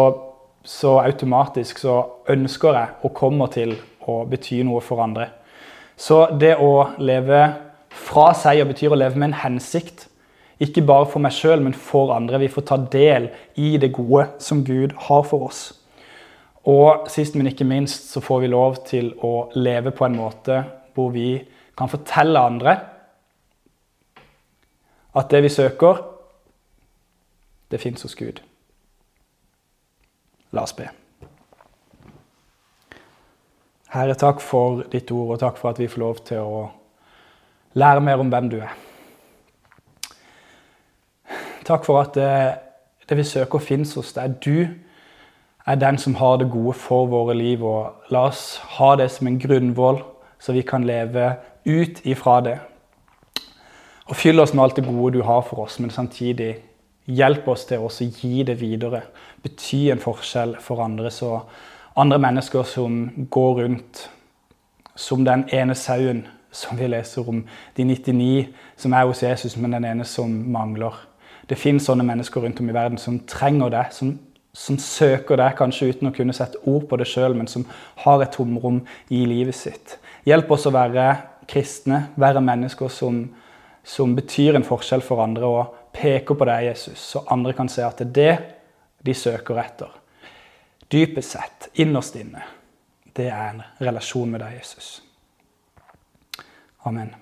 så 0.65 0.99
automatisk 1.01 1.79
så 1.81 1.97
ønsker 2.29 2.77
jeg 2.77 2.97
og 3.07 3.15
kommer 3.17 3.51
til 3.53 3.75
å 4.09 4.23
bety 4.29 4.61
noe 4.67 4.83
for 4.85 5.03
andre. 5.05 5.31
Så 5.97 6.27
det 6.41 6.55
å 6.61 6.91
leve 7.01 7.41
fra 7.91 8.31
seg 8.37 8.63
betyr 8.69 8.95
å 8.95 8.99
leve 8.99 9.19
med 9.21 9.31
en 9.31 9.41
hensikt. 9.43 10.07
Ikke 10.61 10.85
bare 10.85 11.09
for 11.09 11.25
meg 11.25 11.33
sjøl, 11.33 11.63
men 11.65 11.77
for 11.77 12.13
andre. 12.15 12.41
Vi 12.43 12.51
får 12.53 12.67
ta 12.69 12.77
del 12.93 13.31
i 13.61 13.77
det 13.81 13.93
gode 13.97 14.27
som 14.41 14.65
Gud 14.65 14.93
har 15.09 15.25
for 15.29 15.49
oss. 15.49 15.63
Og 16.69 17.09
sist, 17.09 17.37
men 17.37 17.49
ikke 17.49 17.65
minst, 17.65 18.11
så 18.13 18.21
får 18.21 18.45
vi 18.45 18.53
lov 18.53 18.83
til 18.89 19.15
å 19.25 19.49
leve 19.57 19.95
på 19.97 20.05
en 20.05 20.19
måte 20.21 20.61
hvor 20.95 21.13
vi 21.15 21.39
kan 21.79 21.89
fortelle 21.89 22.41
andre 22.45 22.77
at 25.17 25.31
det 25.33 25.41
vi 25.43 25.51
søker, 25.51 26.05
det 27.71 27.81
fins 27.81 28.03
hos 28.03 28.15
Gud. 28.15 28.43
La 30.53 30.63
oss 30.63 30.75
be. 30.75 30.89
Herre, 33.91 34.15
takk 34.15 34.41
for 34.43 34.85
ditt 34.93 35.11
ord, 35.11 35.35
og 35.35 35.41
takk 35.43 35.59
for 35.59 35.73
at 35.73 35.79
vi 35.79 35.89
får 35.91 36.03
lov 36.03 36.23
til 36.27 36.47
å 36.47 36.61
lære 37.75 38.03
mer 38.07 38.23
om 38.23 38.31
hvem 38.31 38.51
du 38.53 38.61
er. 38.63 38.77
Takk 41.67 41.85
for 41.87 42.01
at 42.03 42.15
det, 42.15 42.31
det 43.09 43.19
vi 43.19 43.27
søker, 43.27 43.63
fins 43.63 43.95
hos 43.99 44.13
deg. 44.15 44.39
Du 44.43 44.67
er 45.67 45.79
den 45.79 45.99
som 45.99 46.15
har 46.19 46.39
det 46.39 46.51
gode 46.51 46.75
for 46.79 47.11
våre 47.11 47.35
liv. 47.35 47.65
og 47.65 48.11
La 48.11 48.29
oss 48.31 48.57
ha 48.79 48.95
det 48.97 49.11
som 49.11 49.27
en 49.27 49.39
grunnvoll, 49.39 50.03
så 50.39 50.55
vi 50.55 50.63
kan 50.63 50.87
leve 50.87 51.37
ut 51.67 52.01
ifra 52.07 52.41
det. 52.47 52.59
Og 54.07 54.17
fyll 54.17 54.41
oss 54.41 54.55
med 54.55 54.65
alt 54.65 54.77
det 54.77 54.87
gode 54.87 55.19
du 55.19 55.23
har 55.23 55.43
for 55.47 55.67
oss, 55.67 55.79
men 55.79 55.91
samtidig 55.91 56.57
Hjelp 57.11 57.49
oss 57.51 57.67
til 57.67 57.83
å 57.83 57.91
gi 57.91 58.45
det 58.47 58.57
videre. 58.61 59.03
Bety 59.43 59.89
en 59.91 60.03
forskjell 60.03 60.57
for 60.63 60.83
andre, 60.85 61.11
så 61.11 61.41
andre 61.99 62.21
mennesker 62.23 62.67
som 62.69 63.03
går 63.31 63.55
rundt 63.65 64.05
som 64.95 65.25
den 65.25 65.47
ene 65.53 65.75
sauen 65.75 66.27
som 66.53 66.79
vi 66.79 66.89
leser 66.91 67.29
om, 67.29 67.45
de 67.77 67.85
99 67.87 68.49
som 68.79 68.95
er 68.95 69.07
hos 69.07 69.23
Jesus, 69.23 69.57
men 69.57 69.77
den 69.77 69.87
ene 69.87 70.05
som 70.05 70.31
mangler. 70.51 70.97
Det 71.49 71.59
finnes 71.59 71.87
sånne 71.87 72.07
mennesker 72.07 72.43
rundt 72.43 72.61
om 72.63 72.71
i 72.71 72.75
verden 72.75 72.99
som 72.99 73.21
trenger 73.27 73.73
det, 73.75 73.85
som, 73.95 74.13
som 74.53 74.79
søker 74.79 75.39
det, 75.39 75.53
kanskje 75.59 75.93
uten 75.93 76.11
å 76.11 76.15
kunne 76.15 76.35
sette 76.37 76.61
ord 76.69 76.89
på 76.91 76.99
det 77.01 77.09
sjøl, 77.11 77.37
men 77.39 77.51
som 77.51 77.67
har 78.05 78.23
et 78.23 78.35
tomrom 78.35 78.83
i 79.11 79.25
livet 79.31 79.57
sitt. 79.59 79.99
Hjelp 80.27 80.51
oss 80.55 80.67
å 80.69 80.75
være 80.75 81.07
kristne, 81.51 82.05
være 82.21 82.43
mennesker 82.45 82.91
som, 82.93 83.25
som 83.87 84.15
betyr 84.19 84.59
en 84.59 84.67
forskjell 84.67 85.03
for 85.07 85.23
andre. 85.25 85.47
og 85.47 85.80
peker 85.93 86.35
på 86.35 86.47
deg, 86.49 86.71
Jesus, 86.71 86.99
så 87.13 87.25
andre 87.31 87.55
kan 87.57 87.69
se 87.69 87.85
at 87.87 88.01
det 88.01 88.07
er 88.07 88.15
det 88.15 88.57
de 89.07 89.15
søker 89.15 89.61
etter. 89.63 89.97
Dypest 90.91 91.37
sett, 91.37 91.71
innerst 91.81 92.17
inne, 92.19 92.43
det 93.17 93.29
er 93.31 93.49
en 93.55 93.63
relasjon 93.81 94.31
med 94.31 94.43
deg, 94.43 94.59
Jesus. 94.59 95.01
Amen. 96.85 97.15